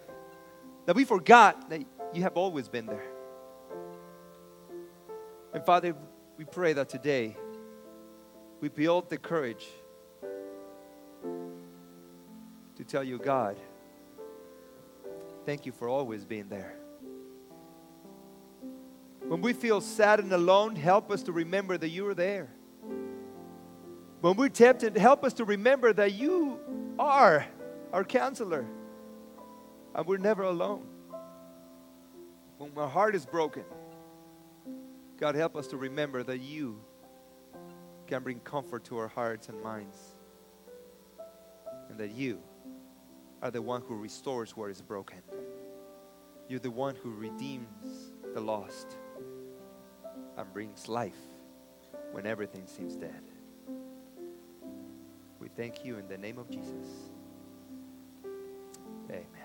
that 0.87 0.97
we 0.97 1.05
forgot 1.05 1.69
that 1.69 1.85
you 2.15 2.23
have 2.23 2.39
always 2.39 2.71
been 2.71 2.87
there. 2.87 3.05
And 5.53 5.63
Father, 5.67 5.95
we 6.39 6.47
pray 6.47 6.73
that 6.73 6.89
today 6.89 7.37
we 8.63 8.71
build 8.71 9.11
the 9.11 9.19
courage 9.19 9.67
to 12.79 12.85
tell 12.85 13.03
you, 13.03 13.19
God, 13.19 13.57
thank 15.45 15.67
you 15.67 15.73
for 15.73 15.89
always 15.89 16.25
being 16.25 16.49
there. 16.49 16.77
When 19.27 19.41
we 19.41 19.53
feel 19.53 19.81
sad 19.81 20.21
and 20.21 20.33
alone, 20.33 20.77
help 20.77 21.11
us 21.11 21.25
to 21.25 21.33
remember 21.33 21.77
that 21.77 21.89
you 21.89 22.07
are 22.07 22.15
there. 22.15 22.49
When 24.21 24.37
we're 24.37 24.49
tempted, 24.49 24.97
help 24.97 25.25
us 25.25 25.33
to 25.35 25.45
remember 25.45 25.93
that 25.93 26.15
you 26.15 26.61
are 27.01 27.45
our 27.93 28.05
counselor 28.05 28.65
and 29.93 30.07
we're 30.07 30.19
never 30.19 30.45
alone. 30.45 30.87
When 32.59 32.71
our 32.77 32.89
heart 32.89 33.17
is 33.17 33.27
broken, 33.27 33.65
God, 35.19 35.35
help 35.35 35.57
us 35.57 35.67
to 35.69 35.77
remember 35.77 36.23
that 36.23 36.39
you 36.39 36.79
can 38.07 38.23
bring 38.23 38.39
comfort 38.39 38.85
to 38.85 38.99
our 38.99 39.09
hearts 39.09 39.49
and 39.49 39.61
minds 39.65 39.97
and 41.91 41.99
that 41.99 42.13
you 42.13 42.41
are 43.43 43.51
the 43.51 43.63
one 43.63 43.83
who 43.83 43.97
restores 43.97 44.57
what 44.57 44.71
is 44.71 44.83
broken. 44.83 45.19
You're 46.49 46.61
the 46.61 46.71
one 46.71 46.97
who 46.97 47.15
redeems 47.15 48.13
the 48.35 48.41
lost 48.41 48.97
and 50.37 50.53
brings 50.53 50.89
life 50.89 51.19
when 52.13 52.27
everything 52.27 52.67
seems 52.67 52.97
dead. 52.97 53.23
We 55.39 55.49
thank 55.49 55.85
you 55.85 55.99
in 55.99 56.09
the 56.09 56.19
name 56.19 56.39
of 56.39 56.51
Jesus. 56.51 57.11
Amen. 59.11 59.38